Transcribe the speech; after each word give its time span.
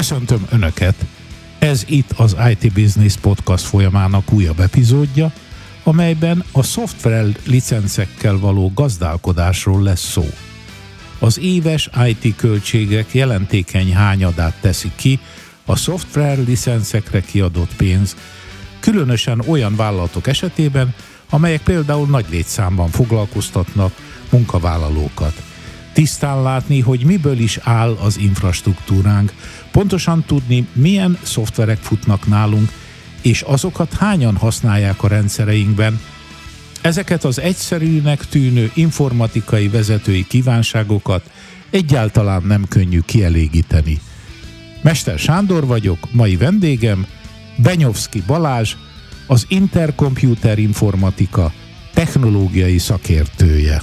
Köszöntöm 0.00 0.46
Önöket! 0.50 0.94
Ez 1.58 1.84
itt 1.88 2.10
az 2.16 2.36
IT 2.50 2.72
Business 2.72 3.16
Podcast 3.16 3.64
folyamának 3.64 4.32
újabb 4.32 4.60
epizódja, 4.60 5.32
amelyben 5.84 6.44
a 6.52 6.62
szoftver 6.62 7.26
licencekkel 7.46 8.38
való 8.38 8.72
gazdálkodásról 8.74 9.82
lesz 9.82 10.10
szó. 10.10 10.26
Az 11.18 11.38
éves 11.38 11.90
IT 12.06 12.36
költségek 12.36 13.14
jelentékeny 13.14 13.94
hányadát 13.94 14.54
teszi 14.60 14.90
ki 14.96 15.20
a 15.64 15.76
szoftver 15.76 16.38
licencekre 16.38 17.20
kiadott 17.20 17.76
pénz, 17.76 18.16
különösen 18.80 19.42
olyan 19.46 19.76
vállalatok 19.76 20.26
esetében, 20.26 20.94
amelyek 21.30 21.62
például 21.62 22.06
nagy 22.06 22.26
létszámban 22.30 22.88
foglalkoztatnak 22.88 23.92
munkavállalókat. 24.30 25.49
Tisztán 25.92 26.42
látni, 26.42 26.80
hogy 26.80 27.04
miből 27.04 27.38
is 27.38 27.58
áll 27.62 27.96
az 28.00 28.18
infrastruktúránk, 28.18 29.32
pontosan 29.70 30.24
tudni, 30.26 30.66
milyen 30.72 31.18
szoftverek 31.22 31.78
futnak 31.78 32.26
nálunk, 32.26 32.72
és 33.22 33.42
azokat 33.42 33.92
hányan 33.92 34.36
használják 34.36 35.02
a 35.02 35.08
rendszereinkben. 35.08 36.00
Ezeket 36.80 37.24
az 37.24 37.40
egyszerűnek 37.40 38.28
tűnő 38.28 38.70
informatikai 38.74 39.68
vezetői 39.68 40.26
kívánságokat 40.26 41.30
egyáltalán 41.70 42.42
nem 42.42 42.64
könnyű 42.68 43.00
kielégíteni. 43.00 44.00
Mester 44.82 45.18
Sándor 45.18 45.66
vagyok, 45.66 45.98
mai 46.12 46.36
vendégem 46.36 47.06
Benyovszki 47.56 48.22
Balázs, 48.26 48.74
az 49.26 49.46
Intercomputer 49.48 50.58
Informatika 50.58 51.52
technológiai 51.94 52.78
szakértője. 52.78 53.82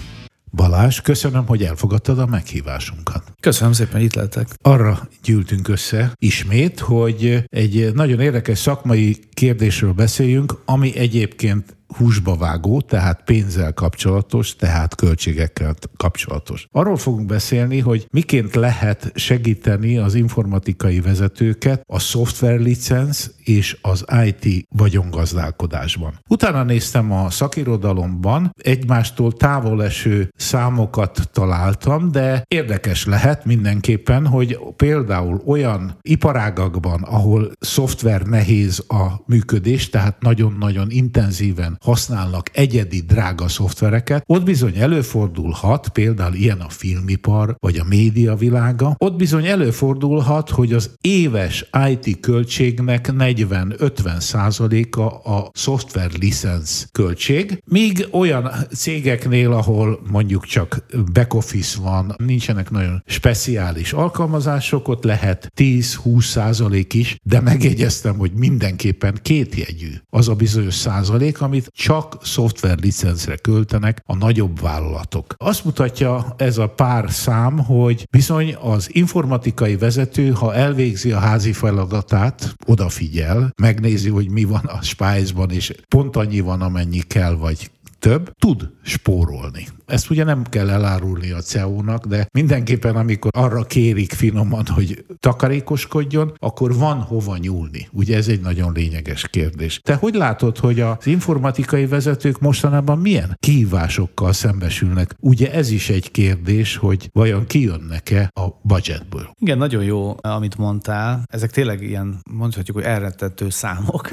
Balázs, 0.58 1.02
köszönöm, 1.02 1.46
hogy 1.46 1.64
elfogadtad 1.64 2.20
a 2.20 2.26
meghívásunkat. 2.26 3.37
Köszönöm 3.42 3.74
szépen, 3.74 4.02
itt 4.02 4.14
lehetek. 4.16 4.48
Arra 4.62 5.08
gyűltünk 5.24 5.68
össze 5.68 6.14
ismét, 6.20 6.80
hogy 6.80 7.44
egy 7.48 7.94
nagyon 7.94 8.20
érdekes 8.20 8.58
szakmai 8.58 9.18
kérdésről 9.34 9.94
beszéljünk, 9.94 10.62
ami 10.66 10.98
egyébként 10.98 11.78
húsba 11.96 12.36
vágó, 12.36 12.82
tehát 12.82 13.24
pénzzel 13.24 13.74
kapcsolatos, 13.74 14.56
tehát 14.56 14.96
költségekkel 14.96 15.76
kapcsolatos. 15.98 16.68
Arról 16.72 16.98
fogunk 16.98 17.26
beszélni, 17.26 17.80
hogy 17.80 18.08
miként 18.12 18.56
lehet 18.56 19.12
segíteni 19.16 19.98
az 19.98 20.16
informatikai 20.16 21.00
vezetőket 21.00 21.82
a 21.88 22.00
szoftver 22.00 22.60
licenc 22.60 23.28
és 23.44 23.78
az 23.82 24.06
IT 24.26 24.68
vagyongazdálkodásban. 24.76 26.20
Utána 26.30 26.64
néztem 26.64 27.12
a 27.12 27.30
szakirodalomban, 27.30 28.52
egymástól 28.62 29.34
távol 29.34 29.84
eső 29.84 30.30
számokat 30.36 31.30
találtam, 31.32 32.12
de 32.12 32.44
érdekes 32.48 33.06
lehet 33.06 33.27
mindenképpen, 33.46 34.28
hogy 34.28 34.60
például 34.76 35.42
olyan 35.46 35.98
iparágakban, 36.02 37.02
ahol 37.02 37.52
szoftver 37.60 38.22
nehéz 38.22 38.84
a 38.88 39.24
működés, 39.26 39.90
tehát 39.90 40.22
nagyon-nagyon 40.22 40.88
intenzíven 40.90 41.78
használnak 41.82 42.50
egyedi 42.54 43.00
drága 43.02 43.48
szoftvereket, 43.48 44.24
ott 44.26 44.44
bizony 44.44 44.78
előfordulhat, 44.78 45.90
például 45.90 46.34
ilyen 46.34 46.60
a 46.60 46.70
filmipar, 46.70 47.56
vagy 47.60 47.78
a 47.78 47.86
média 47.88 48.36
világa, 48.36 48.96
ott 48.98 49.16
bizony 49.16 49.46
előfordulhat, 49.46 50.50
hogy 50.50 50.74
az 50.74 50.92
éves 51.02 51.70
IT 51.90 52.20
költségnek 52.20 53.10
40-50 53.18 54.20
százaléka 54.20 55.18
a 55.18 55.50
szoftver 55.54 56.12
licensz 56.20 56.88
költség, 56.92 57.64
míg 57.66 58.08
olyan 58.12 58.50
cégeknél, 58.76 59.52
ahol 59.52 60.00
mondjuk 60.12 60.46
csak 60.46 60.86
back 61.14 61.34
office 61.34 61.82
van, 61.82 62.16
nincsenek 62.18 62.70
nagyon 62.70 63.04
speciális 63.18 63.94
alkalmazások, 63.94 65.04
lehet 65.04 65.52
10-20 65.56 66.22
százalék 66.22 66.94
is, 66.94 67.18
de 67.24 67.42
megjegyeztem, 67.42 68.18
hogy 68.18 68.32
mindenképpen 68.32 69.20
kétjegyű 69.22 69.92
az 70.10 70.28
a 70.28 70.36
bizonyos 70.36 70.74
százalék, 70.74 71.42
amit 71.42 71.72
csak 71.74 72.18
szoftver 72.24 72.78
licencre 72.80 73.36
költenek 73.36 74.02
a 74.06 74.16
nagyobb 74.16 74.62
vállalatok. 74.62 75.34
Azt 75.38 75.66
mutatja 75.66 76.34
ez 76.38 76.58
a 76.58 76.68
pár 76.68 77.12
szám, 77.12 77.58
hogy 77.58 78.08
bizony 78.10 78.56
az 78.56 78.90
informatikai 78.92 79.76
vezető, 79.76 80.32
ha 80.32 80.54
elvégzi 80.54 81.12
a 81.12 81.20
házi 81.20 81.54
feladatát, 81.54 82.56
odafigyel, 82.66 83.52
megnézi, 83.62 84.10
hogy 84.10 84.30
mi 84.32 84.44
van 84.44 84.66
a 84.66 84.82
spájzban, 84.82 85.52
és 85.52 85.74
pont 85.88 86.16
annyi 86.16 86.40
van, 86.40 86.62
amennyi 86.62 87.00
kell, 87.00 87.36
vagy 87.36 87.72
több, 88.00 88.32
tud 88.40 88.70
spórolni. 88.84 89.68
Ezt 89.88 90.10
ugye 90.10 90.24
nem 90.24 90.44
kell 90.44 90.70
elárulni 90.70 91.32
a 91.32 91.42
CEO-nak, 91.42 92.06
de 92.06 92.28
mindenképpen 92.32 92.96
amikor 92.96 93.32
arra 93.34 93.64
kérik 93.64 94.12
finoman, 94.12 94.66
hogy 94.66 95.06
takarékoskodjon, 95.20 96.34
akkor 96.40 96.76
van 96.76 97.02
hova 97.02 97.38
nyúlni. 97.38 97.88
Ugye 97.92 98.16
ez 98.16 98.28
egy 98.28 98.42
nagyon 98.42 98.74
lényeges 98.74 99.28
kérdés. 99.28 99.80
Te 99.84 99.96
hogy 99.96 100.14
látod, 100.14 100.58
hogy 100.58 100.80
az 100.80 101.08
informatikai 101.08 101.86
vezetők 101.86 102.40
mostanában 102.40 102.98
milyen 102.98 103.38
kihívásokkal 103.40 104.34
szembesülnek? 104.34 105.16
Ugye 105.20 105.54
ez 105.54 105.70
is 105.70 105.90
egy 105.90 106.12
kérdés, 106.12 106.76
hogy 106.76 107.10
vajon 107.14 107.46
kijönnek-e 107.46 108.30
a 108.34 108.48
budgetből? 108.62 109.30
Igen, 109.40 109.58
nagyon 109.58 109.84
jó, 109.84 110.16
amit 110.22 110.58
mondtál. 110.58 111.24
Ezek 111.26 111.52
tényleg 111.52 111.82
ilyen, 111.82 112.20
mondhatjuk, 112.32 112.78
hogy 112.78 112.86
elrettető 112.86 113.50
számok, 113.50 114.10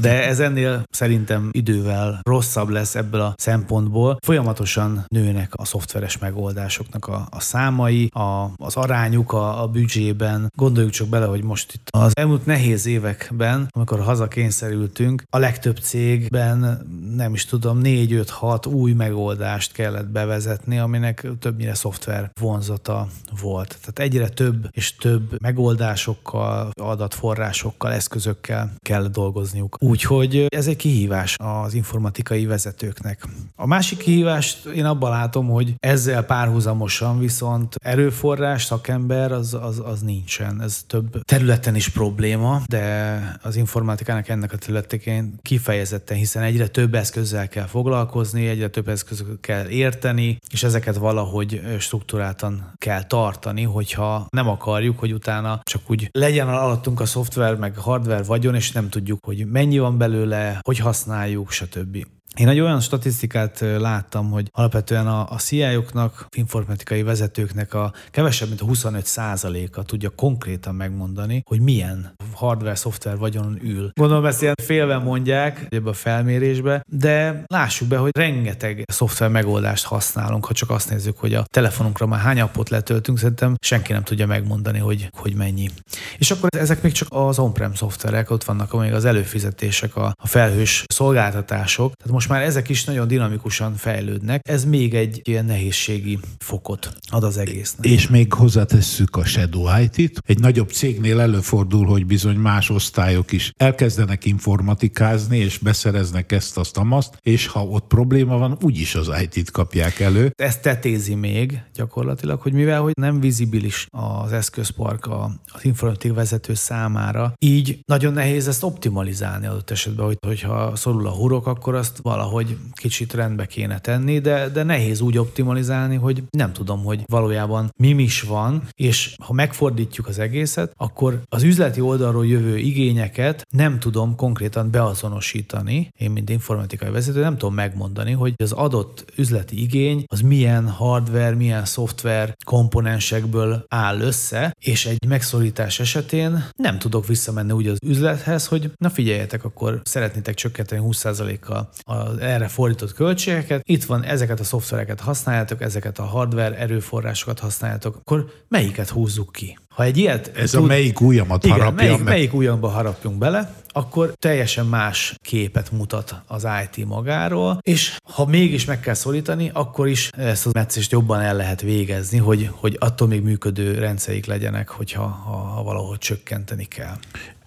de 0.00 0.26
ez 0.26 0.40
ennél 0.40 0.82
szerintem 0.90 1.48
idővel 1.52 2.20
rosszabb 2.22 2.68
lesz 2.68 2.94
ebből 2.94 3.20
a 3.20 3.34
szempontból. 3.36 4.16
Folyamatosan 4.26 5.08
nőnek 5.14 5.52
a 5.54 5.64
szoftveres 5.64 6.18
megoldásoknak 6.18 7.06
a, 7.06 7.26
a 7.30 7.40
számai, 7.40 8.06
a, 8.06 8.50
az 8.56 8.76
arányuk 8.76 9.32
a, 9.32 9.62
a 9.62 9.68
büdzsében. 9.68 10.52
Gondoljuk 10.56 10.92
csak 10.92 11.08
bele, 11.08 11.26
hogy 11.26 11.42
most 11.42 11.72
itt 11.72 11.88
az 11.90 12.16
elmúlt 12.16 12.46
nehéz 12.46 12.86
években, 12.86 13.68
amikor 13.70 14.00
hazakényszerültünk, 14.00 15.22
a 15.30 15.38
legtöbb 15.38 15.76
cégben 15.78 16.86
nem 17.14 17.34
is 17.34 17.44
tudom, 17.44 17.80
4-5-6 17.82 18.72
új 18.72 18.92
megoldást 18.92 19.72
kellett 19.72 20.06
bevezetni, 20.06 20.78
aminek 20.78 21.26
többnyire 21.38 21.74
szoftver 21.74 22.30
vonzata 22.40 23.06
volt. 23.40 23.78
Tehát 23.80 23.98
egyre 23.98 24.28
több 24.28 24.68
és 24.70 24.96
több 24.96 25.40
megoldásokkal, 25.40 26.70
adatforrásokkal, 26.80 27.92
eszközökkel 27.92 28.72
kell 28.78 29.06
dolgozniuk. 29.06 29.76
Úgyhogy 29.80 30.46
ez 30.48 30.66
egy 30.66 30.76
kihívás 30.76 31.36
az 31.38 31.74
informatikai 31.74 32.46
vezetőknek. 32.46 33.26
A 33.56 33.66
másik 33.66 33.98
kihívást 33.98 34.64
én 34.64 34.84
abban 34.84 34.99
abban 35.00 35.18
látom, 35.18 35.48
hogy 35.48 35.74
ezzel 35.78 36.22
párhuzamosan 36.22 37.18
viszont 37.18 37.74
erőforrás, 37.82 38.64
szakember 38.64 39.32
az, 39.32 39.54
az, 39.54 39.82
az 39.84 40.00
nincsen. 40.00 40.62
Ez 40.62 40.82
több 40.86 41.20
területen 41.22 41.74
is 41.74 41.88
probléma, 41.88 42.62
de 42.66 43.38
az 43.42 43.56
informatikának 43.56 44.28
ennek 44.28 44.52
a 44.52 44.56
területén 44.56 45.38
kifejezetten, 45.42 46.16
hiszen 46.16 46.42
egyre 46.42 46.66
több 46.66 46.94
eszközzel 46.94 47.48
kell 47.48 47.66
foglalkozni, 47.66 48.48
egyre 48.48 48.68
több 48.68 48.88
eszközzel 48.88 49.26
kell 49.40 49.68
érteni, 49.68 50.38
és 50.52 50.62
ezeket 50.62 50.96
valahogy 50.96 51.62
struktúráltan 51.78 52.72
kell 52.76 53.02
tartani, 53.02 53.62
hogyha 53.62 54.26
nem 54.30 54.48
akarjuk, 54.48 54.98
hogy 54.98 55.12
utána 55.12 55.60
csak 55.62 55.82
úgy 55.90 56.08
legyen 56.12 56.48
alattunk 56.48 57.00
a 57.00 57.06
szoftver, 57.06 57.56
meg 57.56 57.76
hardware 57.76 58.22
vagyon, 58.22 58.54
és 58.54 58.72
nem 58.72 58.88
tudjuk, 58.88 59.24
hogy 59.24 59.46
mennyi 59.46 59.78
van 59.78 59.98
belőle, 59.98 60.58
hogy 60.62 60.78
használjuk, 60.78 61.50
stb. 61.50 62.06
Én 62.36 62.48
egy 62.48 62.60
olyan 62.60 62.80
statisztikát 62.80 63.60
láttam, 63.60 64.30
hogy 64.30 64.50
alapvetően 64.52 65.06
a, 65.06 65.30
a 65.30 65.36
CIO-knak, 65.36 66.26
informatikai 66.36 67.02
vezetőknek 67.02 67.74
a 67.74 67.92
kevesebb, 68.10 68.48
mint 68.48 68.60
a 68.60 68.66
25% 68.66 69.72
a 69.72 69.82
tudja 69.82 70.10
konkrétan 70.10 70.74
megmondani, 70.74 71.42
hogy 71.46 71.60
milyen 71.60 72.14
hardware, 72.34 72.74
szoftver 72.74 73.18
vagyonon 73.18 73.58
ül. 73.62 73.90
Gondolom 73.94 74.24
ezt 74.24 74.42
ilyen 74.42 74.54
félve 74.62 74.98
mondják 74.98 75.66
ebbe 75.68 75.90
a 75.90 75.92
felmérésbe, 75.92 76.82
de 76.88 77.44
lássuk 77.46 77.88
be, 77.88 77.96
hogy 77.96 78.10
rengeteg 78.16 78.82
szoftver 78.86 79.28
megoldást 79.28 79.84
használunk, 79.84 80.44
ha 80.44 80.52
csak 80.52 80.70
azt 80.70 80.90
nézzük, 80.90 81.18
hogy 81.18 81.34
a 81.34 81.44
telefonunkra 81.52 82.06
már 82.06 82.20
hány 82.20 82.40
appot 82.40 82.68
letöltünk, 82.68 83.18
szerintem 83.18 83.54
senki 83.60 83.92
nem 83.92 84.02
tudja 84.02 84.26
megmondani, 84.26 84.78
hogy, 84.78 85.10
hogy 85.16 85.34
mennyi. 85.34 85.70
És 86.18 86.30
akkor 86.30 86.48
ezek 86.56 86.82
még 86.82 86.92
csak 86.92 87.08
az 87.10 87.38
on-prem 87.38 87.74
szoftverek, 87.74 88.30
ott 88.30 88.44
vannak 88.44 88.72
még 88.72 88.92
az 88.92 89.04
előfizetések, 89.04 89.96
a, 89.96 90.12
a 90.22 90.26
felhős 90.26 90.84
szolgáltatások, 90.86 91.92
tehát 91.94 92.12
most 92.20 92.32
már 92.32 92.42
ezek 92.42 92.68
is 92.68 92.84
nagyon 92.84 93.08
dinamikusan 93.08 93.74
fejlődnek. 93.74 94.48
Ez 94.48 94.64
még 94.64 94.94
egy 94.94 95.20
ilyen 95.24 95.44
nehézségi 95.44 96.18
fokot 96.38 96.96
ad 97.10 97.24
az 97.24 97.38
egésznek. 97.38 97.86
És 97.86 98.08
még 98.08 98.32
hozzátesszük 98.32 99.16
a 99.16 99.24
Shadow 99.24 99.66
IT-t. 99.82 100.22
Egy 100.26 100.40
nagyobb 100.40 100.70
cégnél 100.70 101.20
előfordul, 101.20 101.86
hogy 101.86 102.06
bizony 102.06 102.36
más 102.36 102.70
osztályok 102.70 103.32
is 103.32 103.52
elkezdenek 103.56 104.24
informatikázni, 104.24 105.38
és 105.38 105.58
beszereznek 105.58 106.32
ezt, 106.32 106.58
azt, 106.58 106.76
amaszt, 106.76 107.18
és 107.22 107.46
ha 107.46 107.64
ott 107.64 107.86
probléma 107.86 108.38
van, 108.38 108.58
úgyis 108.62 108.94
az 108.94 109.10
IT-t 109.22 109.50
kapják 109.50 110.00
elő. 110.00 110.32
Ez 110.36 110.58
tetézi 110.58 111.14
még 111.14 111.62
gyakorlatilag, 111.74 112.40
hogy 112.40 112.52
mivel 112.52 112.80
hogy 112.80 112.94
nem 112.96 113.20
vizibilis 113.20 113.86
az 113.90 114.32
eszközpark 114.32 115.08
az 115.52 115.64
informatik 115.64 116.14
vezető 116.14 116.54
számára, 116.54 117.32
így 117.38 117.80
nagyon 117.86 118.12
nehéz 118.12 118.48
ezt 118.48 118.62
optimalizálni 118.62 119.46
adott 119.46 119.70
esetben, 119.70 120.06
hogy, 120.06 120.18
hogyha 120.26 120.76
szorul 120.76 121.06
a 121.06 121.10
hurok, 121.10 121.46
akkor 121.46 121.74
azt 121.74 122.00
valahogy 122.10 122.56
kicsit 122.72 123.14
rendbe 123.14 123.46
kéne 123.46 123.78
tenni, 123.78 124.18
de, 124.18 124.48
de 124.48 124.62
nehéz 124.62 125.00
úgy 125.00 125.18
optimalizálni, 125.18 125.96
hogy 125.96 126.22
nem 126.30 126.52
tudom, 126.52 126.84
hogy 126.84 127.02
valójában 127.06 127.72
mi 127.76 127.88
is 127.88 128.22
van, 128.22 128.62
és 128.74 129.14
ha 129.24 129.32
megfordítjuk 129.32 130.06
az 130.06 130.18
egészet, 130.18 130.72
akkor 130.76 131.20
az 131.28 131.42
üzleti 131.42 131.80
oldalról 131.80 132.26
jövő 132.26 132.56
igényeket 132.56 133.46
nem 133.50 133.78
tudom 133.78 134.16
konkrétan 134.16 134.70
beazonosítani. 134.70 135.88
Én, 135.98 136.10
mint 136.10 136.30
informatikai 136.30 136.90
vezető, 136.90 137.20
nem 137.20 137.38
tudom 137.38 137.54
megmondani, 137.54 138.12
hogy 138.12 138.34
az 138.36 138.52
adott 138.52 139.04
üzleti 139.16 139.62
igény 139.62 140.04
az 140.06 140.20
milyen 140.20 140.68
hardware, 140.68 141.34
milyen 141.34 141.64
szoftver 141.64 142.36
komponensekből 142.44 143.64
áll 143.68 144.00
össze, 144.00 144.56
és 144.60 144.86
egy 144.86 145.06
megszorítás 145.08 145.80
esetén 145.80 146.44
nem 146.56 146.78
tudok 146.78 147.06
visszamenni 147.06 147.52
úgy 147.52 147.66
az 147.66 147.78
üzlethez, 147.82 148.46
hogy 148.46 148.70
na 148.76 148.90
figyeljetek, 148.90 149.44
akkor 149.44 149.80
szeretnétek 149.84 150.34
csökkenteni 150.34 150.82
20%-kal 150.84 151.68
az 152.00 152.18
erre 152.18 152.48
fordított 152.48 152.92
költségeket, 152.92 153.60
itt 153.64 153.84
van, 153.84 154.04
ezeket 154.04 154.40
a 154.40 154.44
szoftvereket 154.44 155.00
használjátok, 155.00 155.62
ezeket 155.62 155.98
a 155.98 156.02
hardware 156.02 156.58
erőforrásokat 156.58 157.38
használjátok, 157.38 157.96
akkor 157.96 158.32
melyiket 158.48 158.88
húzzuk 158.88 159.32
ki? 159.32 159.58
Ha 159.74 159.82
egy 159.82 159.96
ilyet 159.96 160.32
Ez 160.36 160.50
tud, 160.50 160.62
a 160.62 160.66
melyik 160.66 161.00
ujjamat 161.00 161.44
igen, 161.44 161.56
harapja 161.56 161.84
melyik, 161.84 161.98
meg? 161.98 162.12
melyik 162.12 162.34
ujjamba 162.34 162.68
harapjunk 162.68 163.18
bele, 163.18 163.54
akkor 163.68 164.12
teljesen 164.18 164.66
más 164.66 165.14
képet 165.22 165.70
mutat 165.70 166.22
az 166.26 166.46
IT 166.64 166.86
magáról, 166.86 167.58
és 167.62 167.96
ha 168.12 168.26
mégis 168.26 168.64
meg 168.64 168.80
kell 168.80 168.94
szorítani, 168.94 169.50
akkor 169.54 169.88
is 169.88 170.08
ezt 170.08 170.46
a 170.46 170.50
meccést 170.52 170.92
jobban 170.92 171.20
el 171.20 171.36
lehet 171.36 171.60
végezni, 171.60 172.18
hogy, 172.18 172.50
hogy 172.52 172.76
attól 172.80 173.08
még 173.08 173.22
működő 173.22 173.78
rendszerik 173.78 174.26
legyenek, 174.26 174.68
hogyha 174.68 175.02
ha, 175.02 175.36
ha 175.36 175.62
valahogy 175.62 175.98
csökkenteni 175.98 176.64
kell. 176.64 176.96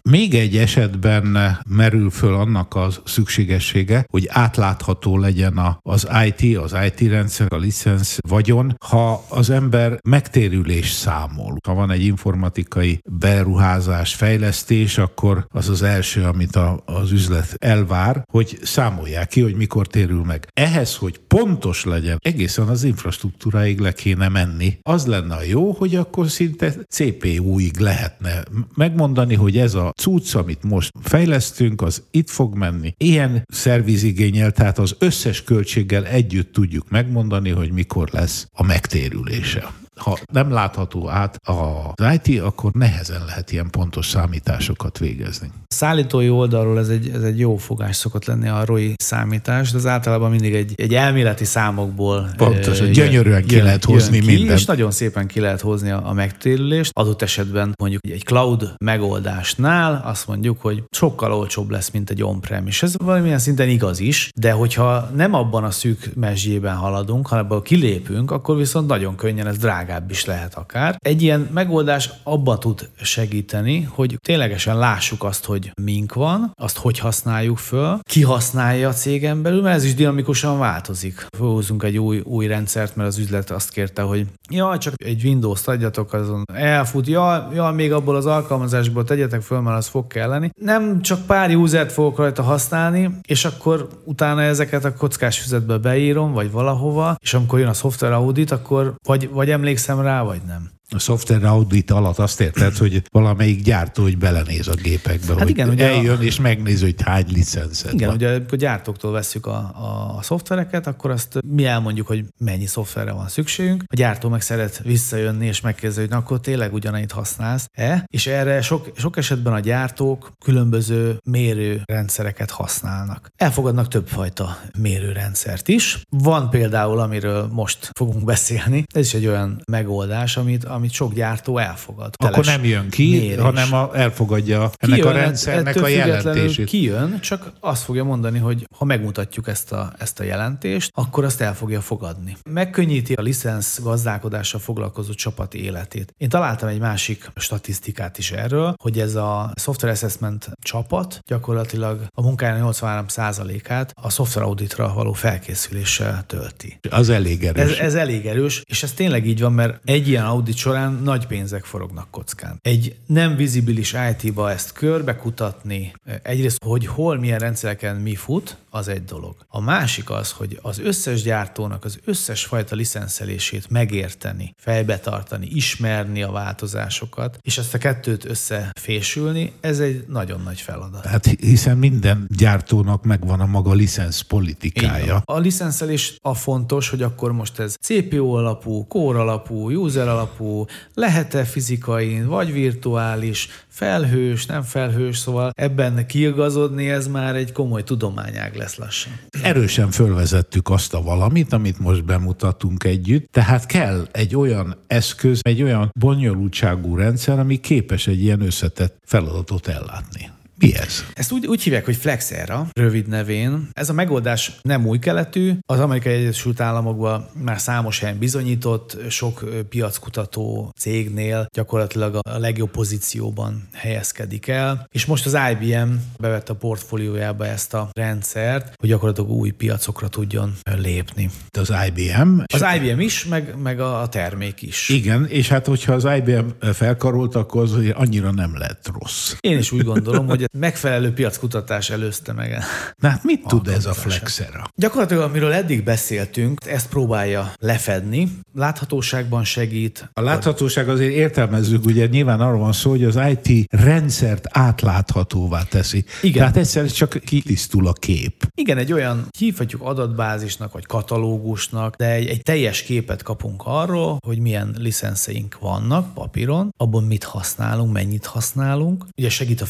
Még 0.10 0.34
egy 0.34 0.58
esetben 0.58 1.58
merül 1.70 2.10
föl 2.10 2.34
annak 2.34 2.76
az 2.76 3.02
szükségessége, 3.06 4.06
hogy 4.10 4.28
átlátható 4.30 5.18
legyen 5.18 5.78
az 5.82 6.08
IT, 6.26 6.58
az 6.58 6.76
IT 6.86 7.10
rendszer, 7.10 7.48
a 7.50 7.58
licensz 7.58 8.18
vagyon, 8.28 8.76
ha 8.86 9.26
az 9.30 9.50
ember 9.50 10.00
megtérülés 10.10 10.92
számol. 10.92 11.58
Ha 11.68 11.74
van 11.74 11.92
egy 11.92 12.06
informatikai 12.06 13.00
beruházás, 13.12 14.14
fejlesztés, 14.16 14.98
akkor 14.98 15.46
az 15.50 15.70
az 15.70 15.82
első, 15.82 16.24
amit 16.24 16.56
a, 16.56 16.82
az 16.86 17.12
üzlet 17.12 17.54
elvár, 17.58 18.24
hogy 18.32 18.60
számolják 18.62 19.28
ki, 19.28 19.42
hogy 19.42 19.56
mikor 19.56 19.88
térül 19.88 20.24
meg. 20.24 20.48
Ehhez, 20.54 20.96
hogy 20.96 21.22
pontos 21.34 21.84
legyen, 21.84 22.18
egészen 22.22 22.68
az 22.68 22.84
infrastruktúráig 22.84 23.80
le 23.80 23.94
kéne 23.94 24.30
menni. 24.30 24.78
Az 24.82 25.06
lenne 25.06 25.36
a 25.36 25.44
jó, 25.44 25.72
hogy 25.72 25.96
akkor 25.96 26.30
szinte 26.30 26.74
CPU-ig 26.90 27.78
lehetne 27.78 28.44
megmondani, 28.76 29.36
hogy 29.36 29.58
ez 29.58 29.74
a 29.74 29.94
cucc, 29.98 30.36
amit 30.36 30.64
most 30.64 30.92
fejlesztünk, 31.02 31.82
az 31.82 32.04
itt 32.12 32.30
fog 32.30 32.56
menni. 32.56 32.94
Ilyen 32.98 33.44
szervizigényel, 33.48 34.52
tehát 34.52 34.78
az 34.78 34.96
összes 35.00 35.44
költséggel 35.44 36.06
együtt 36.06 36.54
tudjuk 36.54 36.90
megmondani, 36.90 37.50
hogy 37.50 37.72
mikor 37.72 38.10
lesz 38.12 38.48
a 38.52 38.64
megtérülése 38.64 39.72
ha 39.96 40.20
nem 40.32 40.52
látható 40.52 41.10
át 41.10 41.38
az 41.42 42.20
IT, 42.24 42.42
akkor 42.42 42.72
nehezen 42.72 43.26
lehet 43.26 43.52
ilyen 43.52 43.70
pontos 43.70 44.06
számításokat 44.06 44.98
végezni. 44.98 45.52
Szállítói 45.74 46.30
oldalról 46.30 46.80
ez 46.80 46.90
egy, 46.90 47.12
ez 47.14 47.22
egy 47.22 47.40
jó 47.40 47.58
fogás 47.58 47.96
szokott 47.96 48.26
lenni 48.26 48.48
a 48.48 48.66
ROI 48.66 48.94
számítás, 48.98 49.72
de 49.72 49.78
az 49.78 49.86
általában 49.86 50.30
mindig 50.30 50.54
egy, 50.54 50.74
egy 50.76 50.94
elméleti 50.94 51.46
számokból 51.46 52.30
Pontos, 52.38 52.80
hogy 52.80 52.92
gyönyörűen 52.92 53.46
ki 53.46 53.56
jön, 53.56 53.64
lehet 53.64 53.86
hozni 53.86 54.20
ki, 54.20 54.26
mindent. 54.26 54.60
És 54.60 54.66
nagyon 54.66 54.92
szépen 54.92 55.28
ki 55.28 55.40
lehet 55.40 55.62
hozni 55.62 55.90
a, 55.90 56.02
a 56.06 56.14
megtérülést. 56.14 56.92
Adott 56.94 57.22
esetben 57.22 57.74
mondjuk 57.80 58.02
egy 58.04 58.24
cloud 58.24 58.74
megoldásnál 58.78 60.02
azt 60.06 60.28
mondjuk, 60.28 60.62
hogy 60.62 60.84
sokkal 60.92 61.34
olcsóbb 61.34 61.70
lesz, 61.70 61.90
mint 61.90 62.10
egy 62.10 62.24
on-prem, 62.24 62.68
és 62.68 62.84
ez 62.84 62.96
valamilyen 62.98 63.40
szinten 63.40 63.70
igaz 63.70 64.00
is, 64.00 64.32
de 64.36 64.52
hogyha 64.52 65.10
nem 65.16 65.34
abban 65.34 65.64
a 65.64 65.72
szűk 65.72 66.10
mezsjében 66.16 66.76
haladunk, 66.76 67.28
hanem 67.28 67.46
abban 67.46 67.62
kilépünk, 67.62 68.32
akkor 68.32 68.58
viszont 68.58 68.88
nagyon 68.88 69.16
könnyen 69.16 69.48
ez 69.48 69.58
drágább 69.58 70.12
is 70.12 70.26
lehet 70.26 70.56
akár. 70.56 70.96
Egy 71.00 71.22
ilyen 71.22 71.50
megoldás 71.54 72.10
abban 72.24 72.60
tud 72.60 72.90
segíteni, 73.02 73.88
hogy 73.90 74.18
ténylegesen 74.22 74.78
lássuk 74.78 75.24
azt, 75.24 75.46
hogy 75.46 75.63
mink 75.82 76.14
van, 76.14 76.52
azt 76.56 76.78
hogy 76.78 77.00
használjuk 77.00 77.58
föl, 77.58 78.00
ki 78.02 78.24
használja 78.24 78.88
a 78.88 78.94
cégen 78.94 79.42
belül, 79.42 79.62
mert 79.62 79.76
ez 79.76 79.84
is 79.84 79.96
dinamikusan 79.96 80.60
változik. 80.60 81.26
Fölhúzunk 81.38 81.84
egy 81.84 81.98
új, 81.98 82.20
új 82.20 82.48
rendszert, 82.48 82.96
mert 82.96 83.10
az 83.10 83.18
üzlet 83.18 83.52
azt 83.52 83.70
kérte, 83.70 84.02
hogy 84.02 84.26
ja, 84.50 84.78
csak 84.78 84.94
egy 84.98 85.24
Windows-t 85.24 85.68
adjatok, 85.68 86.14
azon 86.14 86.44
elfut, 86.54 87.08
ja, 87.08 87.50
ja, 87.54 87.72
még 87.72 87.92
abból 87.92 88.16
az 88.16 88.26
alkalmazásból 88.26 89.04
tegyetek 89.04 89.42
föl, 89.42 89.62
mert 89.62 89.78
az 89.78 89.88
fog 89.88 90.08
kelleni. 90.08 90.52
Nem 90.62 91.02
csak 91.02 91.26
pár 91.26 91.56
usert 91.56 91.92
fogok 91.92 92.18
rajta 92.18 92.42
használni, 92.42 93.10
és 93.28 93.46
akkor 93.46 93.88
utána 94.06 94.42
ezeket 94.42 94.86
a 94.86 94.94
kockás 94.94 95.40
füzetbe 95.40 95.78
beírom, 95.78 96.32
vagy 96.32 96.52
valahova, 96.52 97.16
és 97.22 97.34
amikor 97.34 97.60
jön 97.60 97.68
a 97.68 97.74
szoftver 97.74 98.12
audit, 98.12 98.52
akkor 98.52 98.96
vagy, 99.08 99.30
vagy 99.30 99.50
emlékszem 99.50 100.02
rá, 100.02 100.22
vagy 100.22 100.42
nem? 100.48 100.72
A 100.94 101.00
software 101.00 101.50
audit 101.50 101.92
alatt 101.92 102.18
azt 102.18 102.42
érted, 102.42 102.78
hogy 102.78 103.02
valamelyik 103.12 103.64
gyártó, 103.64 104.04
hogy 104.04 104.18
belenéz 104.18 104.68
a 104.68 104.74
gépekbe, 104.74 105.34
hát 105.34 105.42
hogy 105.42 105.50
igen, 105.50 105.70
ugye 105.70 105.88
eljön 105.90 106.18
a... 106.18 106.22
és 106.22 106.40
megnéz, 106.40 106.82
hogy 106.82 106.96
hány 107.04 107.26
licenszet 107.28 107.94
Igen, 107.94 108.08
van. 108.08 108.16
ugye 108.16 108.42
a 108.52 108.56
gyártóktól 108.56 109.12
veszük 109.12 109.46
a, 109.46 109.56
a, 109.58 110.16
a 110.18 110.22
szoftvereket, 110.22 110.88
akkor 110.88 111.12
azt 111.12 111.40
mi 111.48 111.66
elmondjuk, 111.66 112.08
hogy 112.08 112.26
mennyi 112.38 112.66
szoftverre 112.66 113.12
van 113.12 113.28
szükségünk. 113.28 113.84
A 113.88 113.96
gyártó 113.96 114.30
meg 114.30 114.42
szeret 114.42 114.82
visszajönni 114.84 115.46
és 115.46 115.62
megkérdezi, 115.62 116.00
hogy 116.00 116.10
na, 116.10 116.18
akkor 116.18 116.40
tényleg 116.40 116.74
ugyanannyit 116.74 117.12
használsz-e? 117.12 118.06
És 118.08 118.28
erre 118.28 118.62
sok, 118.62 118.92
sok 118.98 119.18
esetben 119.18 119.54
a 119.54 119.60
gyártók 119.60 120.32
különböző 120.44 121.18
mérőrendszereket 121.24 122.52
használnak. 122.52 123.30
Elfogadnak 123.36 123.88
többfajta 123.88 124.58
mérőrendszert 124.78 125.68
is. 125.68 126.02
Van 126.10 126.50
például, 126.50 127.00
amiről 127.00 127.48
most 127.52 127.90
fogunk 127.98 128.24
beszélni, 128.24 128.84
ez 128.94 129.06
is 129.06 129.14
egy 129.14 129.28
olyan 129.28 129.62
megoldás, 129.72 130.38
amit, 130.38 130.64
amit 130.64 130.83
sok 130.92 131.14
gyártó 131.14 131.58
elfogad. 131.58 132.14
Akkor 132.18 132.46
nem 132.46 132.64
jön 132.64 132.90
ki, 132.90 133.10
mérés. 133.10 133.40
hanem 133.40 133.74
a, 133.74 133.90
elfogadja 133.94 134.72
ennek 134.78 135.00
kijön, 135.00 135.08
a 135.08 135.12
rendszernek 135.12 135.82
a 135.82 135.88
jelentését. 135.88 136.66
Kijön, 136.66 137.20
csak 137.20 137.52
azt 137.60 137.84
fogja 137.84 138.04
mondani, 138.04 138.40
hogy 138.40 138.68
ha 138.78 138.86
megmutatjuk 138.86 139.48
ezt 139.48 139.72
a, 139.72 139.94
ezt 139.98 140.20
a 140.20 140.24
jelentést, 140.24 140.92
akkor 140.94 141.24
azt 141.24 141.42
el 141.42 141.56
fogja 141.56 141.82
fogadni. 141.82 142.38
Megkönnyíti 142.50 143.14
a 143.14 143.22
licensz 143.22 143.80
gazdálkodással 143.82 144.60
foglalkozó 144.60 145.14
csapat 145.14 145.54
életét. 145.54 146.14
Én 146.18 146.30
találtam 146.30 146.70
egy 146.70 146.80
másik 146.80 147.32
statisztikát 147.36 148.18
is 148.18 148.32
erről, 148.32 148.74
hogy 148.84 149.00
ez 149.00 149.16
a 149.16 149.52
Software 149.62 149.94
Assessment 149.94 150.50
csapat 150.62 151.20
gyakorlatilag 151.28 152.06
a 152.16 152.22
munkájának 152.22 152.62
83%-át 152.64 153.92
a 154.02 154.10
software 154.10 154.46
auditra 154.46 154.94
való 154.94 155.14
felkészüléssel 155.14 156.24
tölti. 156.28 156.80
Az 156.90 157.10
elég 157.10 157.44
erős. 157.44 157.72
Ez, 157.72 157.78
ez 157.78 157.96
elég 157.96 158.26
erős, 158.26 158.62
és 158.66 158.84
ez 158.84 158.92
tényleg 158.92 159.28
így 159.28 159.42
van, 159.42 159.54
mert 159.54 159.80
egy 159.84 160.08
ilyen 160.08 160.26
audit 160.26 160.58
során 160.74 161.00
nagy 161.04 161.28
pénzek 161.28 161.64
forognak 161.64 162.08
kockán. 162.12 162.60
Egy 162.62 162.96
nem 163.06 163.36
vizibilis 163.36 163.96
IT-ba 164.12 164.52
ezt 164.52 164.72
körbe 164.72 165.16
kutatni, 165.16 165.94
egyrészt, 166.24 166.64
hogy 166.64 166.86
hol, 166.86 167.18
milyen 167.20 167.40
rendszereken 167.40 167.96
mi 167.96 168.16
fut, 168.16 168.58
az 168.70 168.88
egy 168.88 169.04
dolog. 169.04 169.36
A 169.48 169.62
másik 169.62 170.10
az, 170.10 170.32
hogy 170.32 170.60
az 170.62 170.80
összes 170.80 171.22
gyártónak 171.22 171.86
az 171.86 172.00
összes 172.06 172.46
fajta 172.46 172.76
licenszelését 172.76 173.70
megérteni, 173.70 174.56
fejbe 174.58 175.00
tartani, 175.00 175.48
ismerni 175.52 176.24
a 176.24 176.32
változásokat, 176.32 177.38
és 177.42 177.58
ezt 177.58 177.74
a 177.74 177.78
kettőt 177.78 178.26
összefésülni, 178.26 179.54
ez 179.62 179.80
egy 179.80 180.06
nagyon 180.08 180.42
nagy 180.42 180.62
feladat. 180.62 181.06
Hát 181.06 181.26
hiszen 181.26 181.78
minden 181.78 182.28
gyártónak 182.38 183.04
megvan 183.04 183.40
a 183.40 183.46
maga 183.46 183.74
licensz 183.74 184.20
politikája. 184.22 185.22
A 185.26 185.38
licenszelés 185.38 186.18
a 186.22 186.34
fontos, 186.34 186.90
hogy 186.90 187.02
akkor 187.02 187.32
most 187.32 187.60
ez 187.60 187.76
CPU 187.80 188.32
alapú, 188.32 188.88
core 188.88 189.20
alapú, 189.20 189.70
user 189.72 190.08
alapú, 190.08 190.63
lehet-e 190.94 191.44
fizikai, 191.44 192.22
vagy 192.24 192.54
virtuális, 192.54 193.48
felhős, 193.68 194.46
nem 194.46 194.62
felhős, 194.62 195.18
szóval 195.18 195.52
ebben 195.56 196.06
kiigazodni 196.08 196.90
ez 196.90 197.08
már 197.08 197.36
egy 197.36 197.52
komoly 197.52 197.84
tudományág 197.84 198.56
lesz 198.56 198.76
lassan. 198.76 199.14
Erősen 199.44 199.92
fölvezettük 199.92 200.70
azt 200.70 200.94
a 200.94 201.02
valamit, 201.02 201.54
amit 201.54 201.80
most 201.80 202.06
bemutatunk 202.06 202.84
együtt, 202.84 203.26
tehát 203.32 203.66
kell 203.66 204.08
egy 204.12 204.36
olyan 204.36 204.76
eszköz, 204.88 205.40
egy 205.42 205.64
olyan 205.64 205.92
bonyolultságú 206.00 206.96
rendszer, 206.96 207.40
ami 207.40 207.60
képes 207.60 208.08
egy 208.08 208.22
ilyen 208.22 208.42
összetett 208.42 208.98
feladatot 209.06 209.68
ellátni. 209.68 210.32
Mi 210.64 210.76
ez? 210.76 211.04
Ezt 211.14 211.32
úgy, 211.32 211.48
úgy 211.48 211.62
hívják, 211.62 211.86
hogy 211.86 211.96
Flexera, 211.96 212.68
rövid 212.74 213.08
nevén. 213.08 213.70
Ez 213.74 213.90
a 213.90 213.94
megoldás 213.94 214.52
nem 214.62 214.86
új 214.86 215.00
keletű, 215.00 215.54
az 215.66 215.80
Amerikai 215.80 216.14
Egyesült 216.14 216.60
Államokban 216.60 217.30
már 217.44 217.60
számos 217.60 218.00
helyen 218.00 218.18
bizonyított, 218.18 218.98
sok 219.10 219.46
piackutató 219.70 220.74
cégnél 220.80 221.46
gyakorlatilag 221.54 222.16
a 222.16 222.38
legjobb 222.38 222.72
pozícióban 222.72 223.68
helyezkedik 223.74 224.48
el, 224.48 224.88
és 224.92 225.06
most 225.06 225.26
az 225.26 225.38
IBM 225.52 225.92
bevette 226.20 226.52
a 226.52 226.56
portfóliójába 226.56 227.46
ezt 227.46 227.74
a 227.74 227.90
rendszert, 227.94 228.74
hogy 228.76 228.90
gyakorlatilag 228.90 229.30
új 229.30 229.50
piacokra 229.50 230.08
tudjon 230.08 230.54
lépni. 230.78 231.30
De 231.52 231.60
az 231.60 231.74
IBM? 231.88 232.40
Az 232.54 232.66
IBM 232.76 233.00
is, 233.00 233.26
meg, 233.26 233.56
meg 233.64 233.80
a 233.80 234.08
termék 234.10 234.62
is. 234.62 234.90
Igen, 234.90 235.26
és 235.26 235.48
hát 235.48 235.66
hogyha 235.66 235.94
az 235.94 236.08
IBM 236.18 236.48
felkarolt, 236.74 237.36
akkor 237.36 237.62
az 237.62 237.78
annyira 237.94 238.32
nem 238.32 238.58
lett 238.58 238.90
rossz. 239.00 239.36
Én 239.40 239.58
is 239.58 239.72
úgy 239.72 239.84
gondolom, 239.84 240.28
hogy 240.28 240.52
megfelelő 240.58 241.14
piackutatás 241.14 241.90
előzte 241.90 242.34
meg. 242.34 242.64
Na 242.96 243.10
hát 243.10 243.24
mit 243.24 243.46
tud 243.48 243.68
ez 243.68 243.86
a 243.86 243.94
Flexera? 243.94 244.64
Gyakorlatilag, 244.76 245.24
amiről 245.24 245.52
eddig 245.54 245.84
beszéltünk, 245.84 246.66
ezt 246.66 246.90
próbálja 246.90 247.54
lefedni. 247.60 248.32
Láthatóságban 248.54 249.44
segít. 249.44 250.10
A 250.14 250.22
láthatóság 250.22 250.90
azért 250.90 251.14
értelmezzük, 251.14 251.86
ugye 251.86 252.06
nyilván 252.06 252.42
arról 252.42 252.60
van 252.60 252.74
szó, 252.74 252.90
hogy 252.90 253.04
az 253.04 253.20
IT 253.32 253.66
rendszert 253.70 254.48
átláthatóvá 254.50 255.64
teszi. 255.64 256.06
Igen. 256.22 256.38
Tehát 256.38 256.58
egyszer 256.58 256.92
csak 256.92 257.20
kitisztul 257.26 257.88
a 257.88 257.94
kép. 257.94 258.48
Igen, 258.56 258.78
egy 258.78 258.94
olyan 258.94 259.28
hívhatjuk 259.38 259.82
adatbázisnak, 259.82 260.74
vagy 260.74 260.86
katalógusnak, 260.86 261.96
de 261.96 262.12
egy, 262.12 262.28
egy 262.28 262.42
teljes 262.42 262.84
képet 262.84 263.24
kapunk 263.24 263.62
arról, 263.66 264.18
hogy 264.26 264.40
milyen 264.40 264.76
licenszeink 264.80 265.58
vannak 265.60 266.14
papíron, 266.14 266.74
abban 266.78 267.04
mit 267.04 267.24
használunk, 267.24 267.94
mennyit 267.94 268.26
használunk. 268.26 269.06
Ugye 269.18 269.30
segít 269.30 269.62
a 269.62 269.66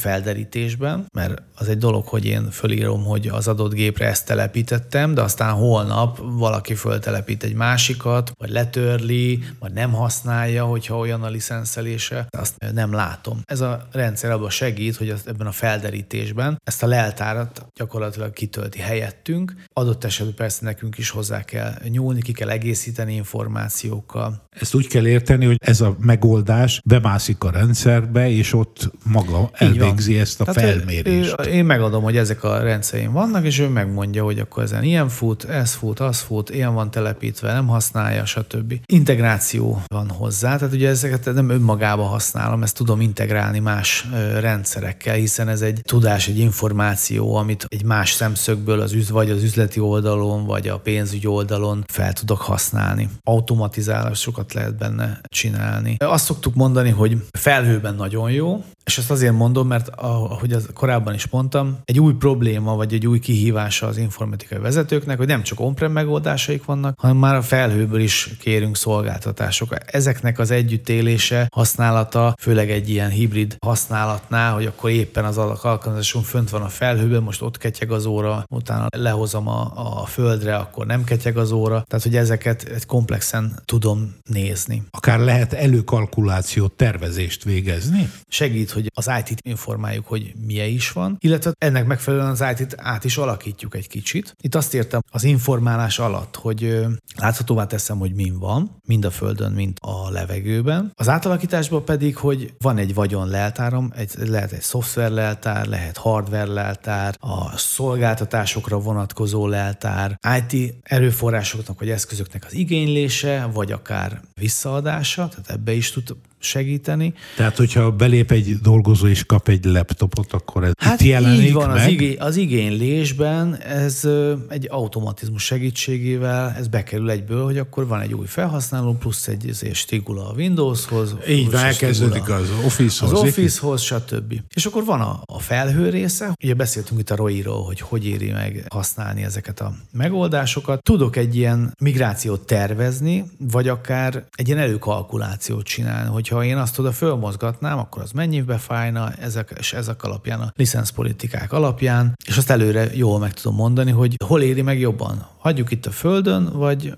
felderítésben, 0.74 1.06
mert 1.14 1.42
az 1.56 1.68
egy 1.68 1.78
dolog, 1.78 2.08
hogy 2.08 2.26
én 2.26 2.52
fölírom, 2.52 3.04
hogy 3.04 3.28
az 3.28 3.48
adott 3.48 3.74
gépre 3.74 4.08
ezt 4.08 4.26
telepítettem, 4.26 5.14
de 5.14 5.22
aztán 5.22 5.54
holnap 5.54 6.20
valaki 6.24 6.76
föltelepít 6.76 7.44
egy 7.44 7.54
másikat, 7.54 8.32
vagy 8.38 8.50
letörli, 8.50 9.44
vagy 9.60 9.74
nem 9.74 9.92
használja, 9.92 10.66
hogyha 10.66 10.98
olyan 10.98 11.24
a 11.24 11.30
licenszelése, 11.30 12.28
azt 12.30 12.56
nem 12.74 12.94
látom. 12.94 13.42
Ez 13.46 13.62
a 13.62 13.88
rendszer 13.92 14.32
abban 14.32 14.50
segít, 14.50 14.96
hogy 14.96 15.14
ebben 15.26 15.48
a 15.48 15.52
felderítésben 15.52 16.62
ezt 16.64 16.84
a 16.84 16.88
leltárat 16.88 17.66
gyakorlatilag 17.76 18.34
kitölti 18.34 18.80
helyettünk. 18.80 19.54
Adott 19.74 20.04
esetben 20.04 20.36
persze 20.36 20.60
nekünk 20.62 20.98
is 20.98 21.10
hozzá 21.10 21.44
kell 21.44 21.74
nyúlni, 21.88 22.22
ki 22.22 22.32
kell 22.32 22.50
egészíteni 22.50 23.16
információkkal. 23.16 24.42
Ezt 24.60 24.74
úgy 24.74 24.88
kell 24.88 25.08
érteni, 25.08 25.46
hogy 25.46 25.58
ez 25.62 25.82
a 25.82 25.96
megoldás 26.00 26.82
bemászik 26.86 27.44
a 27.44 27.50
rendszerbe, 27.52 28.30
és 28.30 28.54
ott 28.54 28.92
maga 29.04 29.50
elvégzi 29.54 30.20
ezt 30.20 30.42
a 30.42 30.53
Tehát 30.54 30.70
felmérést. 30.70 31.36
Ő, 31.40 31.44
én 31.44 31.66
megadom, 31.66 32.04
hogy 32.04 32.18
ezek 32.18 32.44
a 32.44 32.58
rendszereim 32.58 33.12
vannak, 33.12 33.46
és 33.46 33.60
ő 33.60 33.68
megmondja, 33.68 34.24
hogy 34.24 34.40
akkor 34.40 34.64
ezen 34.64 34.84
ilyen 34.84 35.10
fut, 35.10 35.44
ez 35.44 35.74
fut, 35.74 36.00
az 36.00 36.20
fut, 36.20 36.50
ilyen 36.50 36.74
van 36.74 36.92
telepítve, 36.92 37.54
nem 37.54 37.68
használja, 37.68 38.26
stb. 38.26 38.74
Integráció 38.86 39.82
van 39.86 40.10
hozzá, 40.10 40.58
tehát 40.58 40.74
ugye 40.74 40.90
ezeket 40.90 41.34
nem 41.34 41.50
önmagába 41.50 42.04
használom, 42.04 42.64
ezt 42.64 42.76
tudom 42.76 43.02
integrálni 43.02 43.60
más 43.60 44.08
rendszerekkel, 44.40 45.16
hiszen 45.16 45.48
ez 45.48 45.62
egy 45.62 45.82
tudás, 45.84 46.28
egy 46.28 46.40
információ, 46.40 47.36
amit 47.36 47.66
egy 47.68 47.84
más 47.84 48.12
szemszögből 48.12 48.80
az 48.80 48.94
üz, 48.94 49.10
vagy 49.10 49.30
az 49.30 49.44
üzleti 49.44 49.80
oldalon, 49.80 50.46
vagy 50.46 50.68
a 50.68 50.80
pénzügyi 50.80 51.28
oldalon 51.28 51.84
fel 51.88 52.14
tudok 52.14 52.42
használni. 52.42 53.10
Automatizálásokat 53.24 54.54
lehet 54.54 54.78
benne 54.78 55.22
csinálni. 55.28 55.96
Azt 56.00 56.26
szoktuk 56.26 56.56
mondani, 56.56 56.90
hogy 56.90 57.18
felhőben 57.32 57.96
nagyon 57.96 58.32
jó, 58.32 58.64
és 58.86 58.98
ezt 58.98 59.12
azért 59.12 59.34
mondom, 59.34 59.68
mert 59.68 59.90
ahogy 59.96 60.54
az 60.54 60.70
korábban 60.74 61.14
is 61.14 61.28
mondtam, 61.28 61.78
egy 61.84 62.00
új 62.00 62.14
probléma 62.14 62.76
vagy 62.76 62.94
egy 62.94 63.08
új 63.08 63.20
kihívása 63.20 63.88
az 63.88 63.98
informatikai 63.98 64.58
vezetőknek, 64.58 65.18
hogy 65.18 65.28
nem 65.28 65.44
csak 65.44 65.60
on 65.60 65.74
megoldásaik 65.92 66.66
vannak, 66.66 67.00
hanem 67.00 67.18
már 67.18 67.36
a 67.36 67.42
felhőből 67.42 68.00
is 68.00 68.30
kérünk 68.40 68.78
szolgáltatásokat. 68.78 69.84
Ezeknek 69.88 70.40
az 70.40 70.52
együttélése, 70.52 71.48
használata, 71.54 72.36
főleg 72.40 72.72
egy 72.72 72.90
ilyen 72.90 73.10
hibrid 73.10 73.56
használatnál, 73.66 74.54
hogy 74.54 74.66
akkor 74.66 74.90
éppen 74.90 75.26
az 75.26 75.38
alkalmazásunk 75.38 76.26
fönt 76.26 76.50
van 76.50 76.62
a 76.62 76.68
felhőben, 76.68 77.24
most 77.24 77.42
ott 77.42 77.58
ketyeg 77.58 77.92
az 77.92 78.06
óra, 78.06 78.44
utána 78.50 78.88
lehozom 78.98 79.48
a, 79.48 79.72
a 80.02 80.06
földre, 80.06 80.56
akkor 80.56 80.86
nem 80.86 81.04
ketyeg 81.04 81.38
az 81.38 81.52
óra. 81.52 81.84
Tehát, 81.88 82.04
hogy 82.06 82.16
ezeket 82.16 82.64
egy 82.64 82.86
komplexen 82.86 83.62
tudom 83.66 84.16
nézni. 84.30 84.84
Akár 84.90 85.20
lehet 85.20 85.54
előkalkulációt, 85.54 86.72
tervezést 86.72 87.44
végezni? 87.44 88.12
Segít, 88.28 88.72
hogy 88.74 88.92
az 88.94 89.12
IT-t 89.20 89.48
informáljuk, 89.48 90.08
hogy 90.08 90.34
milyen 90.46 90.68
is 90.68 90.92
van, 90.92 91.18
illetve 91.20 91.54
ennek 91.58 91.86
megfelelően 91.86 92.30
az 92.30 92.44
IT-t 92.58 92.76
át 92.78 93.04
is 93.04 93.18
alakítjuk 93.18 93.76
egy 93.76 93.88
kicsit. 93.88 94.36
Itt 94.42 94.56
azt 94.56 94.74
értem 94.74 95.02
az 95.12 95.24
informálás 95.24 96.00
alatt, 96.00 96.36
hogy 96.36 96.86
láthatóvá 97.16 97.66
teszem, 97.66 97.98
hogy 97.98 98.14
min 98.14 98.40
van, 98.40 98.78
mind 98.88 99.06
a 99.06 99.12
földön, 99.12 99.52
mind 99.52 99.78
a 99.82 100.10
levegőben. 100.10 100.92
Az 100.96 101.10
átalakításban 101.10 101.86
pedig, 101.86 102.18
hogy 102.18 102.54
van 102.58 102.78
egy 102.78 102.94
vagyon 102.94 103.28
leltárom, 103.28 103.92
egy, 103.96 104.12
lehet 104.18 104.52
egy 104.52 104.62
szoftver 104.62 105.12
leltár, 105.12 105.66
lehet 105.68 105.98
hardware 105.98 106.52
leltár, 106.52 107.16
a 107.20 107.58
szolgáltatásokra 107.58 108.80
vonatkozó 108.80 109.48
leltár, 109.48 110.20
IT 110.40 110.74
erőforrásoknak 110.84 111.80
vagy 111.80 111.90
eszközöknek 111.90 112.46
az 112.46 112.54
igénylése, 112.54 113.50
vagy 113.54 113.72
akár 113.72 114.22
visszaadása, 114.34 115.28
tehát 115.28 115.50
ebbe 115.50 115.74
is 115.74 115.92
tud 115.92 116.16
segíteni. 116.44 117.14
Tehát, 117.36 117.58
hogyha 117.58 117.92
belép 117.92 118.32
egy 118.32 118.58
dolgozó 118.62 119.08
és 119.08 119.26
kap 119.26 119.48
egy 119.48 119.66
laptopot, 119.66 120.34
akkor 120.34 120.64
ez 120.64 120.72
hát 120.78 121.02
itt 121.02 121.08
jelenik 121.08 121.42
így 121.42 121.54
van, 121.54 121.70
meg? 121.70 121.78
Az, 121.78 121.88
igény, 121.88 122.16
az 122.20 122.36
igénylésben 122.36 123.56
ez 123.58 124.08
egy 124.50 124.68
automatizmus 124.70 125.44
segítségével 125.44 126.56
ez 126.58 126.68
bekerül 126.68 127.10
egyből, 127.10 127.44
hogy 127.44 127.58
akkor 127.58 127.88
van 127.88 128.02
egy 128.02 128.14
új 128.14 128.26
felhasználó, 128.26 128.94
plusz 128.94 129.28
egy 129.28 129.48
ezért 129.50 129.76
stigula 129.76 130.30
a 130.30 130.34
Windowshoz. 130.34 131.16
Így 131.30 131.52
van, 131.52 131.64
elkezdődik 131.64 132.30
az 132.30 132.50
Office-hoz. 132.66 133.12
Az 133.12 133.20
Office-hoz, 133.20 133.82
stb. 133.82 134.42
És 134.54 134.66
akkor 134.66 134.86
van 134.86 135.02
a, 135.02 135.22
a 135.26 135.40
felhő 135.40 135.90
része. 135.90 136.34
Ugye 136.44 136.54
beszéltünk 136.54 137.00
itt 137.00 137.10
a 137.10 137.16
ROI-ról, 137.16 137.64
hogy 137.64 137.80
hogy 137.80 138.06
éri 138.06 138.32
meg 138.32 138.66
használni 138.70 139.24
ezeket 139.24 139.60
a 139.60 139.74
megoldásokat. 139.92 140.84
Tudok 140.84 141.16
egy 141.16 141.36
ilyen 141.36 141.74
migrációt 141.80 142.46
tervezni, 142.46 143.24
vagy 143.38 143.68
akár 143.68 144.24
egy 144.36 144.48
ilyen 144.48 144.60
előkalkulációt 144.60 145.66
csinálni, 145.66 146.10
hogy 146.10 146.28
hogyha 146.34 146.56
én 146.56 146.62
azt 146.62 146.80
oda 146.80 146.92
fölmozgatnám, 146.92 147.78
akkor 147.78 148.02
az 148.02 148.12
mennyibe 148.12 148.58
fájna, 148.58 149.12
ezek, 149.12 149.54
és 149.58 149.74
ezek 149.74 150.04
alapján 150.04 150.40
a 150.40 150.52
licenszpolitikák 150.56 151.52
alapján, 151.52 152.18
és 152.26 152.38
azt 152.38 152.50
előre 152.50 152.96
jól 152.96 153.20
meg 153.20 153.34
tudom 153.34 153.56
mondani, 153.58 153.92
hogy 153.92 154.16
hol 154.26 154.42
éri 154.42 154.62
meg 154.62 154.80
jobban. 154.80 155.28
Hagyjuk 155.38 155.72
itt 155.72 155.86
a 155.86 155.92
földön, 155.92 156.50
vagy 156.54 156.98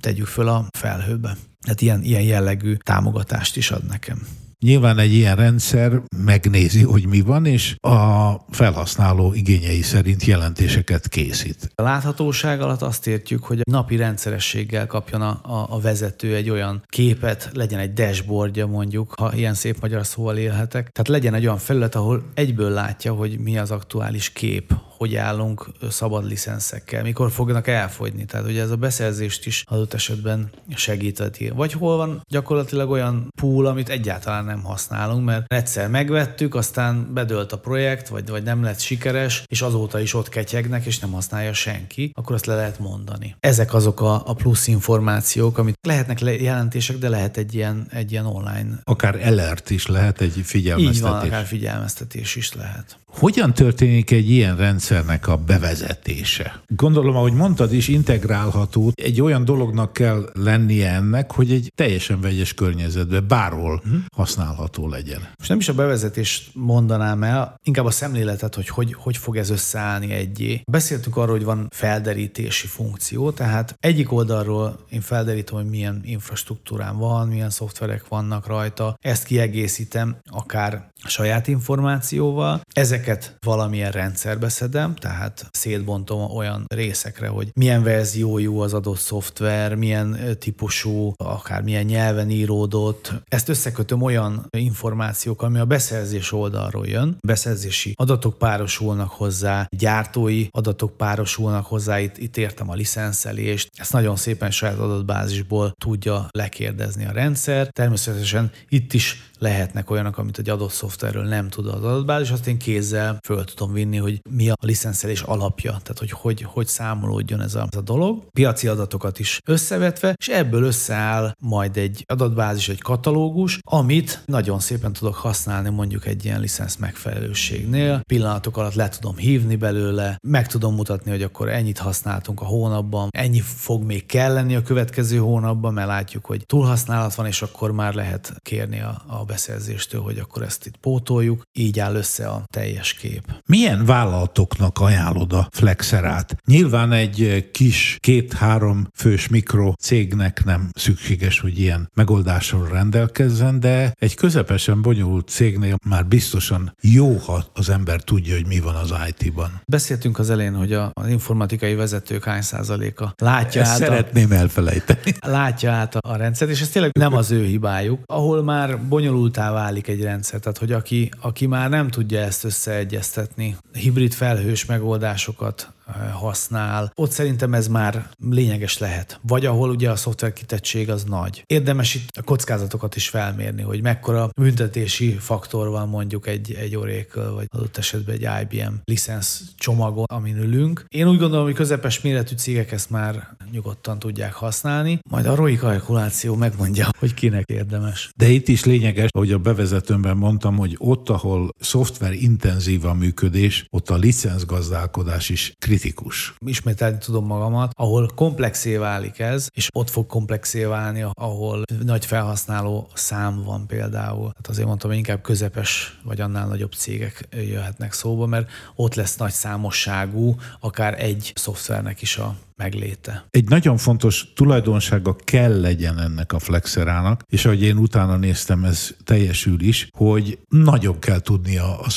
tegyük 0.00 0.26
föl 0.26 0.48
a 0.48 0.64
felhőbe. 0.78 1.36
Tehát 1.60 1.80
ilyen, 1.80 2.02
ilyen 2.02 2.22
jellegű 2.22 2.74
támogatást 2.74 3.56
is 3.56 3.70
ad 3.70 3.84
nekem. 3.84 4.26
Nyilván 4.64 4.98
egy 4.98 5.12
ilyen 5.12 5.36
rendszer 5.36 6.02
megnézi, 6.16 6.82
hogy 6.82 7.06
mi 7.06 7.20
van, 7.20 7.46
és 7.46 7.76
a 7.80 8.32
felhasználó 8.50 9.32
igényei 9.34 9.82
szerint 9.82 10.24
jelentéseket 10.24 11.08
készít. 11.08 11.70
A 11.74 11.82
láthatóság 11.82 12.60
alatt 12.60 12.82
azt 12.82 13.06
értjük, 13.06 13.44
hogy 13.44 13.60
napi 13.70 13.96
rendszerességgel 13.96 14.86
kapjon 14.86 15.22
a, 15.22 15.40
a, 15.42 15.66
a 15.70 15.80
vezető 15.80 16.34
egy 16.34 16.50
olyan 16.50 16.82
képet, 16.86 17.50
legyen 17.52 17.80
egy 17.80 17.92
dashboardja 17.92 18.66
mondjuk, 18.66 19.14
ha 19.16 19.34
ilyen 19.34 19.54
szép 19.54 19.80
magyar 19.80 20.06
szóval 20.06 20.36
élhetek. 20.36 20.90
Tehát 20.90 21.08
legyen 21.08 21.34
egy 21.34 21.44
olyan 21.44 21.58
felület, 21.58 21.94
ahol 21.94 22.24
egyből 22.34 22.70
látja, 22.70 23.12
hogy 23.12 23.38
mi 23.38 23.58
az 23.58 23.70
aktuális 23.70 24.30
kép, 24.32 24.74
hogy 24.96 25.16
állunk 25.16 25.66
szabad 25.90 26.24
licenszekkel, 26.24 27.02
mikor 27.02 27.30
fognak 27.30 27.66
elfogyni. 27.66 28.24
Tehát 28.24 28.46
ugye 28.46 28.62
ez 28.62 28.70
a 28.70 28.76
beszerzést 28.76 29.46
is 29.46 29.64
adott 29.66 29.94
esetben 29.94 30.50
segítheti. 30.74 31.48
Vagy 31.48 31.72
hol 31.72 31.96
van 31.96 32.22
gyakorlatilag 32.28 32.90
olyan 32.90 33.32
pool, 33.40 33.66
amit 33.66 33.88
egyáltalán 33.88 34.44
nem 34.44 34.62
használunk, 34.62 35.24
mert 35.24 35.52
egyszer 35.52 35.88
megvettük, 35.88 36.54
aztán 36.54 37.14
bedölt 37.14 37.52
a 37.52 37.58
projekt, 37.58 38.08
vagy, 38.08 38.28
vagy 38.28 38.42
nem 38.42 38.62
lett 38.62 38.80
sikeres, 38.80 39.42
és 39.46 39.62
azóta 39.62 40.00
is 40.00 40.14
ott 40.14 40.28
ketyegnek, 40.28 40.84
és 40.86 40.98
nem 40.98 41.12
használja 41.12 41.52
senki, 41.52 42.10
akkor 42.14 42.34
azt 42.34 42.46
le 42.46 42.54
lehet 42.54 42.78
mondani. 42.78 43.36
Ezek 43.40 43.74
azok 43.74 44.00
a, 44.00 44.22
a 44.26 44.34
plusz 44.34 44.66
információk, 44.66 45.58
amit 45.58 45.78
lehetnek 45.86 46.20
jelentések, 46.20 46.96
de 46.96 47.08
lehet 47.08 47.36
egy 47.36 47.54
ilyen, 47.54 47.86
egy 47.90 48.12
ilyen 48.12 48.26
online. 48.26 48.80
Akár 48.84 49.14
alert 49.26 49.70
is 49.70 49.86
lehet, 49.86 50.20
egy 50.20 50.40
figyelmeztetés. 50.44 50.96
Így 50.96 51.02
van, 51.02 51.20
akár 51.20 51.44
figyelmeztetés 51.44 52.36
is 52.36 52.54
lehet. 52.54 52.98
Hogyan 53.18 53.54
történik 53.54 54.10
egy 54.10 54.30
ilyen 54.30 54.56
rendszernek 54.56 55.28
a 55.28 55.36
bevezetése? 55.36 56.60
Gondolom, 56.66 57.16
ahogy 57.16 57.32
mondtad 57.32 57.72
is, 57.72 57.88
integrálható. 57.88 58.92
Egy 58.94 59.20
olyan 59.20 59.44
dolognak 59.44 59.92
kell 59.92 60.30
lennie 60.32 60.90
ennek, 60.90 61.32
hogy 61.32 61.52
egy 61.52 61.72
teljesen 61.74 62.20
vegyes 62.20 62.54
környezetben 62.54 63.28
bárhol 63.28 63.82
uh-huh. 63.84 64.00
használható 64.16 64.88
legyen. 64.88 65.28
És 65.40 65.46
nem 65.48 65.58
is 65.58 65.68
a 65.68 65.74
bevezetést 65.74 66.50
mondanám 66.54 67.22
el, 67.22 67.60
inkább 67.62 67.84
a 67.84 67.90
szemléletet, 67.90 68.54
hogy 68.54 68.68
hogy, 68.68 68.94
hogy 68.94 69.16
fog 69.16 69.36
ez 69.36 69.50
összeállni 69.50 70.12
egyé. 70.12 70.60
Beszéltünk 70.70 71.16
arról, 71.16 71.36
hogy 71.36 71.44
van 71.44 71.68
felderítési 71.70 72.66
funkció, 72.66 73.30
tehát 73.30 73.76
egyik 73.80 74.12
oldalról 74.12 74.78
én 74.90 75.00
felderítem, 75.00 75.56
hogy 75.56 75.68
milyen 75.68 76.00
infrastruktúrám 76.04 76.96
van, 76.96 77.28
milyen 77.28 77.50
szoftverek 77.50 78.08
vannak 78.08 78.46
rajta, 78.46 78.96
ezt 79.00 79.24
kiegészítem 79.24 80.16
akár 80.30 80.90
saját 81.04 81.48
információval. 81.48 82.60
Ezeket 83.06 83.36
valamilyen 83.40 83.90
rendszerbe 83.90 84.48
szedem, 84.48 84.94
tehát 84.94 85.48
szétbontom 85.50 86.36
olyan 86.36 86.64
részekre, 86.68 87.28
hogy 87.28 87.50
milyen 87.54 87.82
verziójú 87.82 88.58
az 88.58 88.74
adott 88.74 88.98
szoftver, 88.98 89.74
milyen 89.74 90.36
típusú, 90.38 91.12
akár 91.16 91.62
milyen 91.62 91.84
nyelven 91.84 92.30
íródott. 92.30 93.12
Ezt 93.28 93.48
összekötöm 93.48 94.02
olyan 94.02 94.46
információkkal, 94.56 95.48
ami 95.48 95.58
a 95.58 95.64
beszerzés 95.64 96.32
oldalról 96.32 96.86
jön. 96.86 97.16
Beszerzési 97.26 97.94
adatok 97.96 98.38
párosulnak 98.38 99.10
hozzá, 99.10 99.66
gyártói 99.76 100.46
adatok 100.50 100.96
párosulnak 100.96 101.66
hozzá, 101.66 102.00
itt, 102.00 102.18
itt 102.18 102.36
értem 102.36 102.70
a 102.70 102.74
licenszelést. 102.74 103.70
Ezt 103.76 103.92
nagyon 103.92 104.16
szépen 104.16 104.50
saját 104.50 104.78
adatbázisból 104.78 105.72
tudja 105.78 106.28
lekérdezni 106.30 107.06
a 107.06 107.12
rendszer. 107.12 107.68
Természetesen 107.68 108.50
itt 108.68 108.92
is 108.92 109.30
lehetnek 109.38 109.90
olyanok, 109.90 110.18
amit 110.18 110.38
egy 110.38 110.48
adott 110.48 110.70
szoftverről 110.70 111.24
nem 111.24 111.48
tud 111.48 111.66
az 111.66 111.84
adatbázis, 111.84 112.30
azt 112.30 112.46
én 112.46 112.58
kézzel 112.58 112.95
eszközzel 112.96 113.18
föl 113.24 113.44
tudom 113.44 113.72
vinni, 113.72 113.96
hogy 113.96 114.20
mi 114.30 114.50
a 114.50 114.56
licenszelés 114.60 115.20
alapja, 115.20 115.70
tehát 115.70 115.98
hogy 115.98 116.10
hogy, 116.10 116.42
hogy 116.42 116.66
számolódjon 116.66 117.40
ez 117.40 117.54
a, 117.54 117.66
ez 117.70 117.78
a 117.78 117.80
dolog. 117.80 118.24
Piaci 118.30 118.68
adatokat 118.68 119.18
is 119.18 119.40
összevetve, 119.44 120.14
és 120.18 120.28
ebből 120.28 120.62
összeáll 120.62 121.32
majd 121.40 121.76
egy 121.76 122.04
adatbázis, 122.06 122.68
egy 122.68 122.80
katalógus, 122.80 123.58
amit 123.62 124.22
nagyon 124.26 124.58
szépen 124.58 124.92
tudok 124.92 125.14
használni 125.14 125.70
mondjuk 125.70 126.06
egy 126.06 126.24
ilyen 126.24 126.40
licensz 126.40 126.76
megfelelőségnél. 126.76 128.00
Pillanatok 128.08 128.56
alatt 128.56 128.74
le 128.74 128.88
tudom 128.88 129.16
hívni 129.16 129.56
belőle, 129.56 130.18
meg 130.26 130.46
tudom 130.46 130.74
mutatni, 130.74 131.10
hogy 131.10 131.22
akkor 131.22 131.48
ennyit 131.48 131.78
használtunk 131.78 132.40
a 132.40 132.44
hónapban, 132.44 133.08
ennyi 133.10 133.40
fog 133.40 133.82
még 133.82 134.06
kelleni 134.06 134.54
a 134.54 134.62
következő 134.62 135.18
hónapban, 135.18 135.72
mert 135.72 135.88
látjuk, 135.88 136.24
hogy 136.24 136.46
túlhasználat 136.46 137.14
van, 137.14 137.26
és 137.26 137.42
akkor 137.42 137.72
már 137.72 137.94
lehet 137.94 138.34
kérni 138.42 138.80
a, 138.80 139.02
a 139.06 139.24
beszerzéstől, 139.24 140.00
hogy 140.00 140.18
akkor 140.18 140.42
ezt 140.42 140.66
itt 140.66 140.76
pótoljuk. 140.76 141.42
Így 141.52 141.78
áll 141.78 141.94
össze 141.94 142.28
a 142.28 142.44
teljes 142.52 142.75
kép. 142.82 143.22
Milyen 143.46 143.84
vállalatoknak 143.84 144.78
ajánlod 144.80 145.32
a 145.32 145.48
Flexerát? 145.52 146.36
Nyilván 146.44 146.92
egy 146.92 147.48
kis 147.52 147.96
két-három 148.00 148.88
fős 148.94 149.28
mikro 149.28 149.72
cégnek 149.78 150.44
nem 150.44 150.68
szükséges, 150.72 151.40
hogy 151.40 151.58
ilyen 151.58 151.90
megoldással 151.94 152.68
rendelkezzen, 152.68 153.60
de 153.60 153.94
egy 153.98 154.14
közepesen 154.14 154.82
bonyolult 154.82 155.28
cégnél 155.28 155.76
már 155.84 156.06
biztosan 156.06 156.76
jó, 156.80 157.16
ha 157.16 157.44
az 157.54 157.68
ember 157.68 158.00
tudja, 158.00 158.34
hogy 158.34 158.46
mi 158.46 158.60
van 158.60 158.74
az 158.74 158.94
IT-ban. 159.08 159.60
Beszéltünk 159.66 160.18
az 160.18 160.30
elején, 160.30 160.54
hogy 160.54 160.72
a, 160.72 160.90
az 160.92 161.08
informatikai 161.08 161.74
vezetők 161.74 162.24
hány 162.24 162.42
százaléka 162.42 163.14
látja 163.16 163.60
Ezt 163.60 163.70
át 163.70 163.78
szeretném 163.78 164.30
a, 164.30 164.34
elfelejteni. 164.34 165.14
Látja 165.26 165.72
át 165.72 165.94
a, 165.94 166.10
a 166.10 166.16
rendszert, 166.16 166.50
és 166.50 166.60
ez 166.60 166.68
tényleg 166.68 166.90
nem 166.98 167.14
az 167.14 167.30
ő 167.30 167.44
hibájuk, 167.44 168.00
ahol 168.06 168.42
már 168.42 168.78
bonyolultá 168.78 169.52
válik 169.52 169.88
egy 169.88 170.02
rendszer. 170.02 170.40
Tehát, 170.40 170.58
hogy 170.58 170.72
aki, 170.72 171.10
aki 171.20 171.46
már 171.46 171.70
nem 171.70 171.88
tudja 171.88 172.20
ezt 172.20 172.44
összeegyeztetni, 172.66 173.56
hibrid 173.72 174.12
felhős 174.12 174.64
megoldásokat 174.64 175.74
használ, 176.12 176.92
ott 176.94 177.10
szerintem 177.10 177.54
ez 177.54 177.68
már 177.68 178.08
lényeges 178.30 178.78
lehet. 178.78 179.20
Vagy 179.22 179.46
ahol 179.46 179.70
ugye 179.70 179.90
a 179.90 179.96
szoftver 179.96 180.32
kitettség 180.32 180.90
az 180.90 181.04
nagy. 181.04 181.42
Érdemes 181.46 181.94
itt 181.94 182.08
a 182.16 182.22
kockázatokat 182.22 182.96
is 182.96 183.08
felmérni, 183.08 183.62
hogy 183.62 183.82
mekkora 183.82 184.30
büntetési 184.36 185.12
faktor 185.12 185.68
van 185.68 185.88
mondjuk 185.88 186.26
egy, 186.26 186.52
egy 186.52 186.76
Oracle, 186.76 187.28
vagy 187.28 187.46
adott 187.48 187.76
esetben 187.76 188.18
egy 188.20 188.28
IBM 188.42 188.72
licensz 188.84 189.42
csomagon, 189.56 190.04
amin 190.08 190.36
ülünk. 190.36 190.84
Én 190.88 191.08
úgy 191.08 191.18
gondolom, 191.18 191.44
hogy 191.44 191.54
közepes 191.54 192.00
méretű 192.00 192.34
cégek 192.34 192.72
ezt 192.72 192.90
már 192.90 193.36
nyugodtan 193.50 193.98
tudják 193.98 194.32
használni, 194.32 194.98
majd 195.10 195.26
a 195.26 195.34
ROI 195.34 195.56
kalkuláció 195.56 196.34
megmondja, 196.34 196.88
hogy 196.98 197.14
kinek 197.14 197.48
érdemes. 197.48 198.10
De 198.16 198.28
itt 198.28 198.48
is 198.48 198.64
lényeges, 198.64 199.08
hogy 199.16 199.32
a 199.32 199.38
bevezetőmben 199.38 200.16
mondtam, 200.16 200.56
hogy 200.56 200.74
ott, 200.78 201.08
ahol 201.08 201.48
szoftver 201.58 202.12
intenzív 202.56 202.84
a 202.84 202.94
működés, 202.94 203.66
ott 203.70 203.90
a 203.90 203.96
licenszgazdálkodás 203.96 205.28
is 205.28 205.52
kritikus. 205.58 206.34
Ismételni 206.46 206.98
tudom 206.98 207.26
magamat, 207.26 207.72
ahol 207.74 208.10
komplexé 208.14 208.76
válik 208.76 209.18
ez, 209.18 209.48
és 209.54 209.68
ott 209.72 209.90
fog 209.90 210.06
komplexé 210.06 210.64
válni, 210.64 211.04
ahol 211.12 211.62
nagy 211.84 212.04
felhasználó 212.04 212.88
szám 212.94 213.42
van 213.42 213.66
például. 213.66 214.32
Hát 214.34 214.46
azért 214.46 214.66
mondtam, 214.66 214.88
hogy 214.88 214.98
inkább 214.98 215.22
közepes 215.22 215.98
vagy 216.02 216.20
annál 216.20 216.46
nagyobb 216.46 216.72
cégek 216.72 217.28
jöhetnek 217.30 217.92
szóba, 217.92 218.26
mert 218.26 218.50
ott 218.74 218.94
lesz 218.94 219.16
nagy 219.16 219.32
számosságú, 219.32 220.34
akár 220.60 221.02
egy 221.02 221.32
szoftvernek 221.34 222.02
is 222.02 222.16
a 222.16 222.36
megléte. 222.56 223.26
Egy 223.30 223.48
nagyon 223.48 223.76
fontos 223.76 224.32
tulajdonsága 224.34 225.16
kell 225.24 225.60
legyen 225.60 225.98
ennek 225.98 226.32
a 226.32 226.38
Flexerának, 226.38 227.22
és 227.28 227.44
ahogy 227.44 227.62
én 227.62 227.76
utána 227.76 228.16
néztem, 228.16 228.64
ez 228.64 228.90
teljesül 229.04 229.60
is, 229.60 229.88
hogy 229.92 230.38
nagyon 230.48 230.98
kell 230.98 231.20
tudnia 231.20 231.78
a 231.78 231.88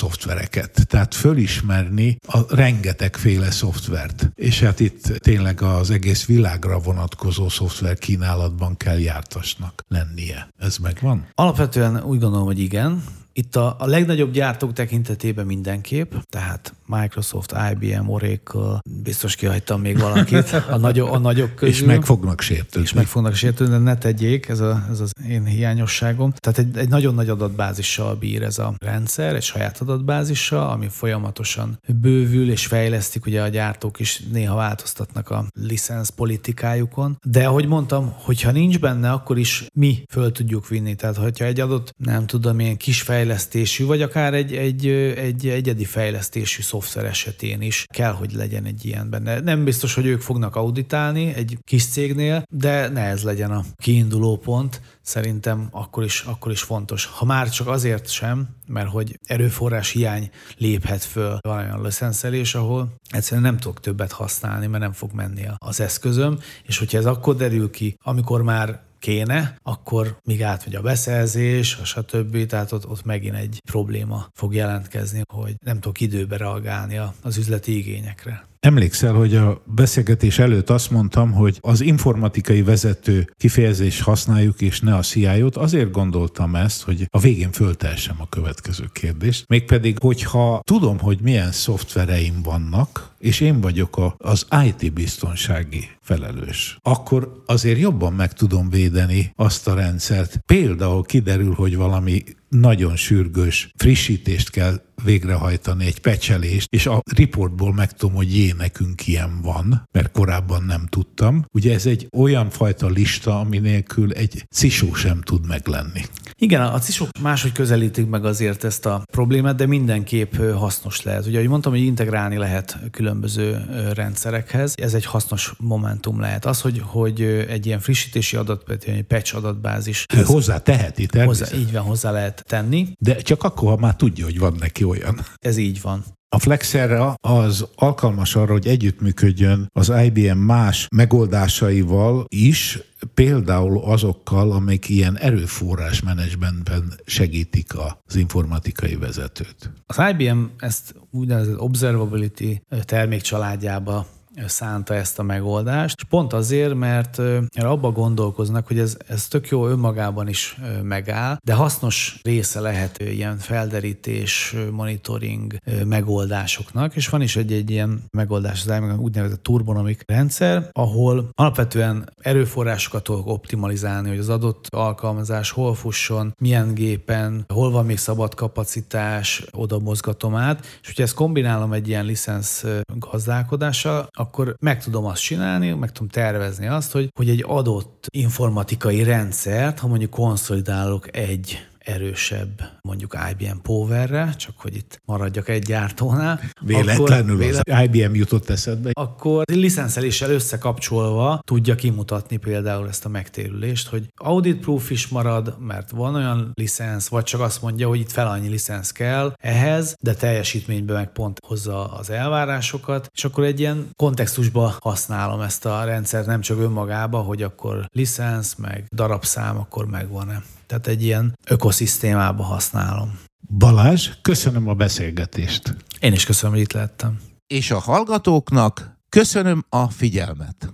szoftvereket. 0.50 0.88
Tehát 0.88 1.14
fölismerni 1.14 2.18
a 2.28 2.56
rengetegféle 2.56 3.52
szoftvert. 3.52 4.30
És 4.36 4.60
hát 4.60 4.80
itt 4.80 5.02
tényleg 5.18 5.62
az 5.62 5.90
egész 5.90 6.26
világra 6.26 6.80
vonatkozó 6.80 7.50
szoftver 7.50 7.98
kínálatban 7.98 8.78
kell 8.78 9.00
jártasnak 9.00 9.84
lennie. 9.88 10.50
Ez 10.58 10.78
megvan? 10.78 11.28
Alapvetően 11.36 12.04
úgy 12.04 12.20
gondolom, 12.20 12.46
hogy 12.46 12.60
igen. 12.60 13.04
Itt 13.40 13.56
a, 13.56 13.76
a 13.80 13.86
legnagyobb 13.86 14.32
gyártók 14.32 14.74
tekintetében 14.74 15.46
mindenképp, 15.46 16.14
tehát 16.30 16.74
Microsoft, 16.86 17.56
IBM, 17.72 18.10
Oracle, 18.10 18.82
biztos 19.04 19.36
kihagytam 19.36 19.82
még 19.82 20.00
valakit, 20.00 20.52
a, 20.70 20.78
nagy, 20.78 21.00
a 21.00 21.18
nagyok 21.18 21.56
közül. 21.56 21.74
És 21.76 21.84
meg 21.84 22.06
fognak 22.06 22.42
sértődni. 22.42 22.82
És 22.82 22.94
meg 22.94 23.06
fognak 23.06 23.34
sértődni, 23.34 23.74
de 23.74 23.80
ne 23.80 23.98
tegyék, 23.98 24.48
ez, 24.48 24.60
a, 24.60 24.86
ez 24.92 25.00
az 25.00 25.12
én 25.28 25.46
hiányosságom. 25.46 26.34
Tehát 26.38 26.60
egy, 26.60 26.78
egy 26.78 26.90
nagyon 26.90 27.14
nagy 27.16 27.30
adatbázissal 27.30 28.16
bír 28.16 28.44
ez 28.44 28.58
a 28.58 28.74
rendszer, 28.78 29.36
egy 29.36 29.44
saját 29.44 29.82
adatbázissal, 29.82 30.70
ami 30.70 30.88
folyamatosan 30.88 31.80
bővül 32.02 32.52
és 32.52 32.66
fejlesztik, 32.66 33.26
ugye 33.26 33.42
a 33.42 33.48
gyártók 33.48 34.00
is 34.00 34.22
néha 34.32 34.56
változtatnak 34.56 35.30
a 35.30 35.46
licensz 35.54 36.10
politikájukon. 36.10 37.18
De 37.24 37.48
ahogy 37.48 37.68
mondtam, 37.68 38.14
hogyha 38.18 38.52
nincs 38.52 38.80
benne, 38.80 39.12
akkor 39.12 39.38
is 39.38 39.66
mi 39.74 40.04
föl 40.10 40.32
tudjuk 40.32 40.68
vinni. 40.68 40.96
Tehát, 40.96 41.16
hogyha 41.16 41.46
egy 41.46 41.60
adott, 41.60 41.94
nem 41.98 42.26
tudom, 42.26 42.60
ilyen 42.60 42.78
kis 42.78 43.02
fejlesztésű, 43.30 43.86
vagy 43.86 44.02
akár 44.02 44.34
egy, 44.34 44.56
egy, 44.56 44.88
egy 45.16 45.48
egyedi 45.48 45.86
fejlesztésű 45.86 46.62
szoftver 46.62 47.06
esetén 47.06 47.62
is 47.62 47.86
kell, 47.94 48.12
hogy 48.12 48.34
legyen 48.34 48.66
egy 48.66 48.86
ilyen 48.86 49.10
benne. 49.10 49.40
Nem 49.40 49.64
biztos, 49.64 49.94
hogy 49.94 50.06
ők 50.06 50.22
fognak 50.22 50.56
auditálni 50.56 51.34
egy 51.34 51.58
kis 51.64 51.86
cégnél, 51.86 52.44
de 52.52 52.88
ne 52.88 53.02
ez 53.02 53.24
legyen 53.24 53.52
a 53.52 53.64
kiinduló 53.76 54.38
pont. 54.38 54.82
Szerintem 55.02 55.68
akkor 55.72 56.04
is, 56.04 56.22
akkor 56.22 56.52
is 56.52 56.62
fontos. 56.62 57.06
Ha 57.06 57.26
már 57.26 57.50
csak 57.50 57.68
azért 57.68 58.10
sem, 58.10 58.48
mert 58.68 58.90
hogy 58.90 59.20
erőforrás 59.28 59.90
hiány 59.90 60.30
léphet 60.58 61.04
föl 61.04 61.38
valamilyen 61.42 61.82
licenszelés, 61.82 62.56
ahol 62.56 62.94
egyszerűen 63.10 63.42
nem 63.42 63.58
tudok 63.58 63.80
többet 63.80 64.12
használni, 64.12 64.68
mert 64.68 64.84
nem 64.84 64.94
fog 64.94 65.12
menni 65.14 65.48
az 65.58 65.80
eszközöm, 65.80 66.40
és 66.64 66.78
hogyha 66.78 66.98
ez 66.98 67.06
akkor 67.06 67.36
derül 67.36 67.70
ki, 67.70 67.98
amikor 68.04 68.42
már 68.42 68.88
kéne, 69.00 69.56
akkor 69.64 70.18
míg 70.24 70.44
átmegy 70.44 70.76
a 70.76 70.82
beszerzés, 70.82 71.78
a 71.82 71.86
stb. 71.86 72.46
Tehát 72.46 72.72
ott, 72.72 72.88
ott 72.88 73.04
megint 73.04 73.36
egy 73.36 73.62
probléma 73.72 74.28
fog 74.34 74.54
jelentkezni, 74.54 75.22
hogy 75.34 75.56
nem 75.66 75.80
tudok 75.80 76.02
időbe 76.02 76.38
reagálni 76.38 77.00
az 77.22 77.38
üzleti 77.38 77.78
igényekre. 77.78 78.48
Emlékszel, 78.60 79.14
hogy 79.14 79.36
a 79.36 79.64
beszélgetés 79.66 80.40
előtt 80.40 80.70
azt 80.70 80.92
mondtam, 80.92 81.32
hogy 81.32 81.58
az 81.62 81.82
informatikai 81.82 82.62
vezető 82.62 83.30
kifejezés 83.38 84.02
használjuk, 84.02 84.62
és 84.62 84.80
ne 84.80 84.96
a 84.96 85.02
CIO-t. 85.02 85.58
Azért 85.58 85.92
gondoltam 85.92 86.56
ezt, 86.56 86.82
hogy 86.82 87.08
a 87.10 87.20
végén 87.20 87.52
föltelsem 87.52 88.16
a 88.20 88.30
következő 88.30 88.90
kérdést. 88.94 89.48
Mégpedig, 89.48 89.98
hogyha 90.00 90.62
tudom, 90.64 91.00
hogy 91.00 91.20
milyen 91.22 91.52
szoftvereim 91.52 92.42
vannak, 92.44 93.16
és 93.20 93.40
én 93.40 93.62
vagyok 93.62 93.98
a, 93.98 94.16
az 94.18 94.48
IT 94.66 94.94
biztonsági 94.94 95.90
felelős, 96.02 96.78
akkor 96.82 97.44
azért 97.46 97.80
jobban 97.80 98.14
meg 98.14 98.34
tudom 98.34 98.70
védeni 98.70 99.34
azt 99.36 99.68
a 99.68 99.74
rendszert. 99.74 100.40
Például 100.46 101.04
kiderül, 101.04 101.54
hogy 101.54 101.76
valami 101.76 102.24
nagyon 102.50 102.96
sürgős 102.96 103.72
frissítést 103.76 104.50
kell 104.50 104.82
végrehajtani, 105.04 105.86
egy 105.86 106.00
pecselést, 106.00 106.68
és 106.74 106.86
a 106.86 107.02
riportból 107.16 107.74
megtudom, 107.74 108.16
hogy 108.16 108.36
jé, 108.36 108.54
nekünk 108.58 109.08
ilyen 109.08 109.42
van, 109.42 109.88
mert 109.92 110.12
korábban 110.12 110.64
nem 110.64 110.86
tudtam. 110.90 111.46
Ugye 111.54 111.74
ez 111.74 111.86
egy 111.86 112.08
olyan 112.18 112.50
fajta 112.50 112.88
lista, 112.88 113.40
ami 113.40 113.58
nélkül 113.58 114.12
egy 114.12 114.46
cisó 114.56 114.94
sem 114.94 115.22
tud 115.22 115.48
meglenni. 115.48 116.02
Igen, 116.36 116.62
a 116.62 116.80
cisok 116.80 117.10
máshogy 117.22 117.52
közelítik 117.52 118.10
meg 118.10 118.26
azért 118.26 118.64
ezt 118.64 118.86
a 118.86 119.04
problémát, 119.12 119.56
de 119.56 119.66
mindenképp 119.66 120.36
hasznos 120.36 121.02
lehet. 121.02 121.26
Ugye, 121.26 121.38
ahogy 121.38 121.50
mondtam, 121.50 121.72
hogy 121.72 121.82
integrálni 121.82 122.38
lehet 122.38 122.80
különböző 122.92 123.66
rendszerekhez, 123.94 124.74
ez 124.78 124.94
egy 124.94 125.06
hasznos 125.06 125.54
momentum 125.58 126.20
lehet. 126.20 126.46
Az, 126.46 126.62
hogy, 126.62 126.82
hogy 126.86 127.22
egy 127.22 127.66
ilyen 127.66 127.80
frissítési 127.80 128.36
adat, 128.36 128.70
egy 128.70 129.04
patch 129.04 129.36
adatbázis. 129.36 130.06
Hozzá 130.26 130.58
teheti, 130.58 131.06
természetesen. 131.06 131.58
Hozzá, 131.58 131.68
így 131.68 131.74
van, 131.74 131.84
hozzá 131.84 132.12
lehet 132.12 132.44
tenni. 132.48 132.88
De 133.00 133.16
csak 133.16 133.44
akkor, 133.44 133.70
ha 133.70 133.78
már 133.78 133.96
tudja, 133.96 134.26
hogy 134.26 134.40
van 134.40 134.56
neki 134.60 134.84
olyan. 134.90 135.20
Ez 135.38 135.58
így 135.58 135.82
van. 135.82 136.04
A 136.36 136.40
Flexerre 136.40 137.16
az 137.22 137.68
alkalmas 137.76 138.36
arra, 138.36 138.52
hogy 138.52 138.68
együttműködjön 138.68 139.68
az 139.72 139.92
IBM 140.04 140.38
más 140.38 140.88
megoldásaival 140.96 142.26
is, 142.28 142.80
például 143.14 143.84
azokkal, 143.84 144.52
amik 144.52 144.90
ilyen 144.90 145.18
erőforrás 145.18 146.02
menedzsmentben 146.02 146.94
segítik 147.06 147.72
az 148.06 148.16
informatikai 148.16 148.96
vezetőt. 148.96 149.72
Az 149.86 150.02
IBM 150.12 150.44
ezt 150.58 150.96
úgynevezett 151.12 151.60
observability 151.60 152.62
termékcsaládjába 152.86 154.06
szánta 154.46 154.94
ezt 154.94 155.20
a 155.20 155.24
megoldást, 155.24 155.96
és 155.98 156.04
pont 156.04 156.34
azért, 156.34 156.74
mert 156.74 157.22
abba 157.56 157.92
gondolkoznak, 157.92 158.68
hogy 158.68 158.80
ez, 158.80 158.98
ez 159.08 159.28
tök 159.28 159.48
jó 159.48 159.68
önmagában 159.68 160.28
is 160.28 160.58
megáll, 160.84 161.38
de 161.44 161.54
hasznos 161.54 162.20
része 162.24 162.60
lehet 162.60 163.00
ilyen 163.00 163.38
felderítés, 163.38 164.56
monitoring 164.72 165.54
megoldásoknak, 165.86 166.96
és 166.96 167.10
van 167.10 167.22
is 167.22 167.36
egy, 167.36 167.52
egy 167.52 167.70
ilyen 167.70 168.04
megoldás, 168.12 168.66
az 168.66 168.98
úgynevezett 168.98 169.44
turbonomik 169.44 170.04
rendszer, 170.06 170.70
ahol 170.72 171.30
alapvetően 171.34 172.10
erőforrásokat 172.22 173.04
tudok 173.04 173.28
optimalizálni, 173.28 174.10
hogy 174.10 174.18
az 174.18 174.30
adott 174.30 174.68
alkalmazás 174.70 175.52
hol 175.52 175.76
fusson, 175.76 176.34
milyen 176.42 176.74
gépen, 176.74 177.46
hol 177.54 177.72
van 177.72 177.86
még 177.86 177.98
szabad 177.98 178.36
kapacitás, 178.36 179.44
oda 179.52 179.80
mozgatom 179.80 180.36
át, 180.36 180.66
és 180.82 180.88
hogyha 180.88 181.04
ezt 181.04 181.14
kombinálom 181.14 181.74
egy 181.74 181.88
ilyen 181.88 182.06
licensz 182.06 182.66
gazdálkodással, 182.94 184.10
akkor 184.20 184.56
meg 184.60 184.84
tudom 184.84 185.06
azt 185.06 185.22
csinálni, 185.22 185.74
meg 185.74 185.92
tudom 185.92 186.08
tervezni 186.08 186.68
azt, 186.68 186.92
hogy, 186.92 187.10
hogy 187.16 187.30
egy 187.30 187.44
adott 187.48 188.06
informatikai 188.12 189.04
rendszert, 189.04 189.80
ha 189.80 189.88
mondjuk 189.88 190.10
konszolidálok 190.10 191.18
egy 191.18 191.68
erősebb 191.80 192.80
mondjuk 192.82 193.18
IBM 193.32 193.58
Powerre, 193.62 194.34
csak 194.38 194.60
hogy 194.60 194.76
itt 194.76 195.02
maradjak 195.06 195.50
egy 195.50 195.64
gyártónál. 195.64 196.40
Véletlenül 196.62 197.44
akkor, 197.44 197.62
az 197.66 197.84
IBM 197.84 198.14
jutott 198.14 198.50
eszedbe. 198.50 198.90
Akkor 198.94 199.44
licenszeléssel 199.52 200.32
összekapcsolva 200.32 201.40
tudja 201.46 201.76
kimutatni 201.76 202.38
például 202.38 202.88
ezt 202.88 203.06
a 203.06 203.10
megtérülést, 203.10 203.88
hogy 203.88 204.08
audit 204.16 204.60
proof 204.60 204.90
is 204.90 205.08
marad, 205.08 205.56
mert 205.60 205.90
van 205.90 206.16
olyan 206.16 206.52
licensz, 206.54 207.08
vagy 207.08 207.24
csak 207.24 207.42
azt 207.42 207.62
mondja, 207.62 207.88
hogy 207.88 208.00
itt 208.00 208.12
fel 208.12 208.28
annyi 208.28 208.48
licensz 208.48 208.92
kell 208.92 209.34
ehhez, 209.42 209.96
de 210.02 210.14
teljesítményben 210.14 210.96
meg 210.96 211.12
pont 211.12 211.40
hozza 211.46 211.92
az 211.92 212.10
elvárásokat, 212.10 213.10
és 213.14 213.26
akkor 213.26 213.44
egy 213.44 213.60
ilyen 213.60 213.90
kontextusba 213.96 214.78
használom 214.80 215.42
ezt 215.42 215.66
a 215.66 215.84
rendszert, 215.84 216.26
nem 216.26 216.42
csak 216.42 216.60
önmagába, 216.60 217.18
hogy 217.18 217.44
akkor 217.44 217.86
licensz, 217.92 218.56
meg 218.56 218.86
darabszám, 218.96 219.58
akkor 219.58 219.86
megvan-e. 219.86 220.44
Tehát 220.70 220.88
egy 220.88 221.04
ilyen 221.04 221.38
ökoszisztémába 221.46 222.44
használom. 222.44 223.20
Balázs, 223.58 224.10
köszönöm 224.22 224.68
a 224.68 224.74
beszélgetést. 224.74 225.76
Én 226.00 226.14
is 226.14 226.26
köszönöm, 226.26 226.54
hogy 226.54 226.62
itt 226.62 226.72
lettem. 226.72 227.20
És 227.48 227.72
a 227.72 227.80
hallgatóknak 227.80 228.98
köszönöm 229.10 229.66
a 229.70 229.90
figyelmet. 229.90 230.74